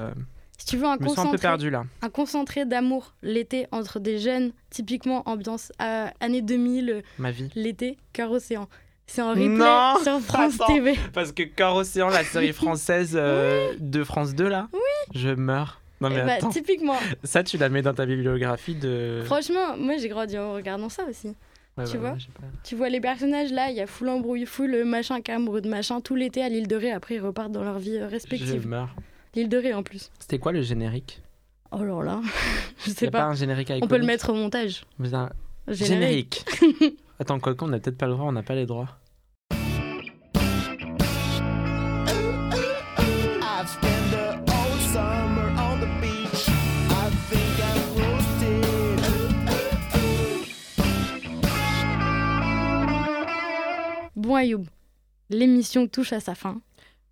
Si 0.63 0.69
tu 0.69 0.77
veux 0.77 0.85
un 0.85 0.93
je 0.93 0.99
peu 0.99 1.05
concentré, 1.07 1.37
perdu 1.39 1.69
là. 1.69 1.83
un 2.01 2.09
concentré 2.09 2.63
d'amour 2.65 3.15
l'été 3.21 3.67
entre 3.73 3.99
des 3.99 4.17
jeunes, 4.17 4.53
typiquement 4.69 5.21
ambiance 5.27 5.73
euh, 5.81 6.07
années 6.21 6.41
2000, 6.41 6.89
euh, 6.89 7.01
Ma 7.19 7.31
vie. 7.31 7.49
l'été, 7.53 7.97
cœur 8.13 8.31
océan. 8.31 8.69
C'est 9.05 9.21
en 9.21 9.31
replay 9.31 9.49
Non 9.49 9.95
sur 10.03 10.21
France 10.21 10.55
Attends. 10.55 10.73
TV. 10.73 10.97
Parce 11.11 11.33
que 11.33 11.43
Cœur 11.43 11.75
Océan, 11.75 12.07
la 12.07 12.23
série 12.23 12.53
française 12.53 13.11
euh, 13.15 13.73
de 13.77 14.05
France 14.05 14.35
2 14.35 14.47
là, 14.47 14.69
je 15.13 15.31
meurs. 15.31 15.81
Non 15.99 16.09
mais 16.09 16.19
Eh 16.23 16.25
bah, 16.25 16.33
attends, 16.35 16.49
typiquement. 16.49 16.95
ça 17.25 17.43
tu 17.43 17.57
la 17.57 17.67
mets 17.67 17.81
dans 17.81 17.93
ta 17.93 18.05
bibliographie 18.05 18.75
de... 18.75 19.21
Franchement, 19.25 19.75
moi 19.77 19.97
j'ai 19.97 20.07
grandi 20.07 20.37
en 20.37 20.53
regardant 20.53 20.87
ça 20.87 21.03
aussi. 21.09 21.35
Ouais, 21.77 21.83
tu 21.85 21.97
bah, 21.97 22.11
vois 22.11 22.11
pas- 22.11 22.47
Tu 22.63 22.75
vois 22.77 22.87
les 22.87 23.01
personnages 23.01 23.51
là, 23.51 23.69
il 23.69 23.75
y 23.75 23.81
a 23.81 23.87
full 23.87 24.07
embrouille, 24.07 24.45
full 24.45 24.85
machin, 24.85 25.19
de 25.19 25.67
machin, 25.69 25.99
tout 25.99 26.15
l'été 26.15 26.41
à 26.41 26.47
l'île 26.47 26.69
de 26.69 26.75
Ré, 26.77 26.91
après 26.91 27.15
ils 27.15 27.19
repartent 27.21 27.51
dans 27.51 27.63
leur 27.65 27.79
vie 27.79 27.97
euh, 27.97 28.05
Je 28.07 28.11
respective. 28.11 28.65
meurs. 28.65 28.95
L'île 29.35 29.49
de 29.49 29.57
Ré 29.57 29.73
en 29.73 29.83
plus. 29.83 30.11
C'était 30.19 30.39
quoi 30.39 30.51
le 30.51 30.61
générique? 30.61 31.21
Oh 31.71 31.83
là 31.83 32.03
là, 32.03 32.21
je 32.85 32.91
Y 32.91 32.93
sais 32.93 33.07
a 33.07 33.11
pas 33.11 33.19
pas. 33.21 33.25
un 33.25 33.33
générique 33.33 33.71
avec 33.71 33.83
On 33.83 33.87
peut 33.87 33.97
le 33.97 34.05
mettre 34.05 34.29
au 34.29 34.35
montage. 34.35 34.83
Générique. 35.67 36.45
Attends, 37.19 37.39
quoi 37.39 37.55
qu'on 37.55 37.67
n'a 37.67 37.79
peut-être 37.79 37.97
pas 37.97 38.05
le 38.07 38.13
droit, 38.13 38.25
on 38.25 38.31
n'a 38.31 38.43
pas 38.43 38.53
les 38.55 38.65
droits. 38.65 38.89
Bon 54.15 54.35
Ayoub, 54.35 54.65
l'émission 55.29 55.87
touche 55.87 56.13
à 56.13 56.19
sa 56.19 56.35
fin. 56.35 56.61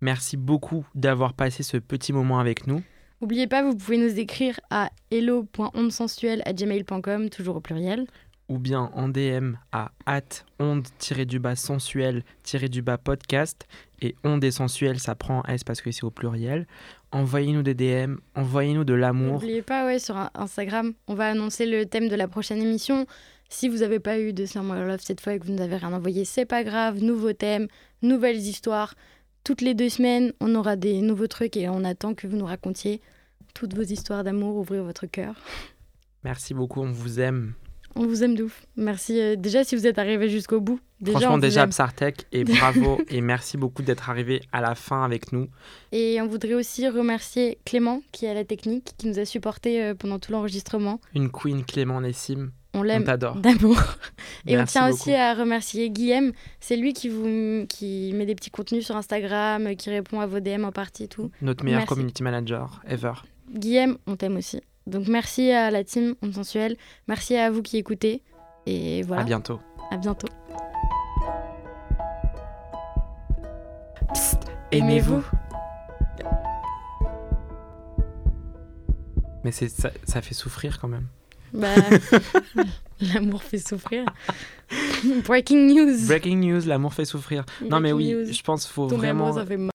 Merci 0.02 0.36
beaucoup 0.36 0.84
d'avoir 0.94 1.32
passé 1.32 1.62
ce 1.62 1.78
petit 1.78 2.12
moment 2.12 2.38
avec 2.40 2.66
nous. 2.66 2.82
N'oubliez 3.20 3.46
pas, 3.46 3.62
vous 3.62 3.76
pouvez 3.76 3.98
nous 3.98 4.18
écrire 4.18 4.58
à 4.68 4.90
hello.ondesensuelle@gmail.com, 5.12 7.30
toujours 7.30 7.54
au 7.56 7.60
pluriel. 7.60 8.06
ou 8.48 8.58
bien 8.58 8.90
en 8.94 9.08
DM 9.08 9.54
à 9.70 9.92
hâte 10.06 10.44
onde-du-bas 10.58 11.54
sensuel-du-bas 11.56 12.98
podcast. 12.98 13.66
Et 14.02 14.14
onde 14.24 14.44
et 14.44 14.50
sensuel, 14.50 14.98
ça 14.98 15.14
prend 15.14 15.42
S 15.44 15.64
parce 15.64 15.80
que 15.80 15.90
c'est 15.92 16.04
au 16.04 16.10
pluriel. 16.10 16.66
Envoyez-nous 17.12 17.62
des 17.62 17.74
DM, 17.74 18.16
envoyez-nous 18.34 18.84
de 18.84 18.92
l'amour. 18.94 19.34
N'oubliez 19.34 19.62
pas, 19.62 19.86
ouais, 19.86 20.00
sur 20.00 20.16
Instagram, 20.34 20.92
on 21.06 21.14
va 21.14 21.30
annoncer 21.30 21.64
le 21.64 21.86
thème 21.86 22.08
de 22.08 22.16
la 22.16 22.26
prochaine 22.28 22.60
émission. 22.60 23.06
Si 23.48 23.68
vous 23.68 23.78
n'avez 23.78 24.00
pas 24.00 24.18
eu 24.18 24.32
de 24.32 24.44
Summer 24.44 24.84
Love 24.84 25.00
cette 25.00 25.20
fois 25.20 25.34
et 25.34 25.38
que 25.38 25.46
vous 25.46 25.52
nous 25.52 25.62
avez 25.62 25.76
rien 25.76 25.92
envoyé, 25.92 26.24
c'est 26.24 26.44
pas 26.44 26.64
grave. 26.64 27.00
Nouveaux 27.02 27.34
thèmes, 27.34 27.68
nouvelles 28.02 28.38
histoires. 28.38 28.94
Toutes 29.44 29.60
les 29.60 29.74
deux 29.74 29.88
semaines, 29.88 30.32
on 30.40 30.54
aura 30.54 30.76
des 30.76 31.00
nouveaux 31.00 31.26
trucs 31.26 31.56
et 31.56 31.68
on 31.68 31.84
attend 31.84 32.14
que 32.14 32.26
vous 32.26 32.36
nous 32.36 32.46
racontiez 32.46 33.00
toutes 33.54 33.74
vos 33.74 33.82
histoires 33.82 34.22
d'amour. 34.24 34.56
Ouvrez 34.56 34.80
votre 34.80 35.06
cœur. 35.06 35.34
Merci 36.24 36.54
beaucoup, 36.54 36.80
on 36.80 36.92
vous 36.92 37.18
aime. 37.20 37.54
On 37.94 38.06
vous 38.06 38.22
aime 38.24 38.34
de 38.34 38.44
ouf. 38.44 38.64
Merci. 38.76 39.20
euh, 39.20 39.36
déjà, 39.36 39.64
si 39.64 39.76
vous 39.76 39.86
êtes 39.86 39.98
arrivé 39.98 40.28
jusqu'au 40.28 40.60
bout. 40.60 40.80
Déjà, 41.00 41.18
Franchement, 41.18 41.38
déjà. 41.38 41.66
Psartec, 41.66 42.26
et 42.32 42.44
bravo, 42.44 42.98
et 43.08 43.20
merci 43.20 43.58
beaucoup 43.58 43.82
d'être 43.82 44.08
arrivé 44.08 44.40
à 44.52 44.60
la 44.60 44.74
fin 44.74 45.04
avec 45.04 45.32
nous. 45.32 45.48
Et 45.90 46.20
on 46.22 46.28
voudrait 46.28 46.54
aussi 46.54 46.88
remercier 46.88 47.58
Clément, 47.64 48.00
qui 48.12 48.24
est 48.24 48.30
à 48.30 48.34
la 48.34 48.44
technique, 48.44 48.92
qui 48.96 49.08
nous 49.08 49.18
a 49.18 49.24
supporté 49.24 49.82
euh, 49.82 49.94
pendant 49.94 50.18
tout 50.18 50.32
l'enregistrement. 50.32 51.00
Une 51.14 51.30
queen 51.30 51.64
Clément 51.64 52.00
Nessim, 52.00 52.50
On 52.74 52.82
l'aime 52.82 53.04
d'amour. 53.04 53.76
Et 54.46 54.58
on 54.58 54.64
tient 54.64 54.88
beaucoup. 54.88 55.02
aussi 55.02 55.12
à 55.14 55.34
remercier 55.34 55.90
Guillaume. 55.90 56.32
C'est 56.58 56.76
lui 56.76 56.94
qui 56.94 57.08
vous 57.08 57.66
qui 57.68 58.12
met 58.14 58.24
des 58.24 58.34
petits 58.34 58.50
contenus 58.50 58.86
sur 58.86 58.96
Instagram, 58.96 59.76
qui 59.76 59.90
répond 59.90 60.20
à 60.20 60.26
vos 60.26 60.40
DM 60.40 60.64
en 60.64 60.72
partie 60.72 61.04
et 61.04 61.08
tout. 61.08 61.30
Notre 61.42 61.64
meilleur 61.64 61.80
Merci. 61.80 61.94
community 61.94 62.22
manager 62.22 62.80
ever. 62.88 63.12
Guillaume, 63.50 63.98
on 64.06 64.16
t'aime 64.16 64.36
aussi. 64.36 64.62
Donc 64.86 65.06
merci 65.06 65.50
à 65.50 65.70
la 65.70 65.84
team 65.84 66.14
On 66.22 66.32
Sensuel. 66.32 66.76
Merci 67.08 67.36
à 67.36 67.50
vous 67.50 67.62
qui 67.62 67.76
écoutez. 67.76 68.22
Et 68.66 69.02
voilà. 69.02 69.22
À 69.22 69.24
bientôt. 69.24 69.60
À 69.90 69.96
bientôt. 69.96 70.28
Aimez-vous. 74.70 75.22
Mais 79.44 79.52
c'est 79.52 79.68
ça, 79.68 79.90
ça 80.04 80.22
fait 80.22 80.34
souffrir 80.34 80.80
quand 80.80 80.88
même. 80.88 81.08
Bah, 81.52 81.68
l'amour 83.00 83.42
fait 83.42 83.58
souffrir. 83.58 84.04
Breaking 85.24 85.66
news. 85.74 86.06
Breaking 86.06 86.36
news, 86.38 86.62
l'amour 86.66 86.94
fait 86.94 87.04
souffrir. 87.04 87.44
Non 87.68 87.80
mais 87.80 87.92
oui, 87.92 88.12
news. 88.12 88.32
je 88.32 88.42
pense 88.42 88.64
qu'il 88.64 88.72
faut 88.72 88.86
vraiment 88.86 89.32
ça 89.32 89.44
fait. 89.44 89.56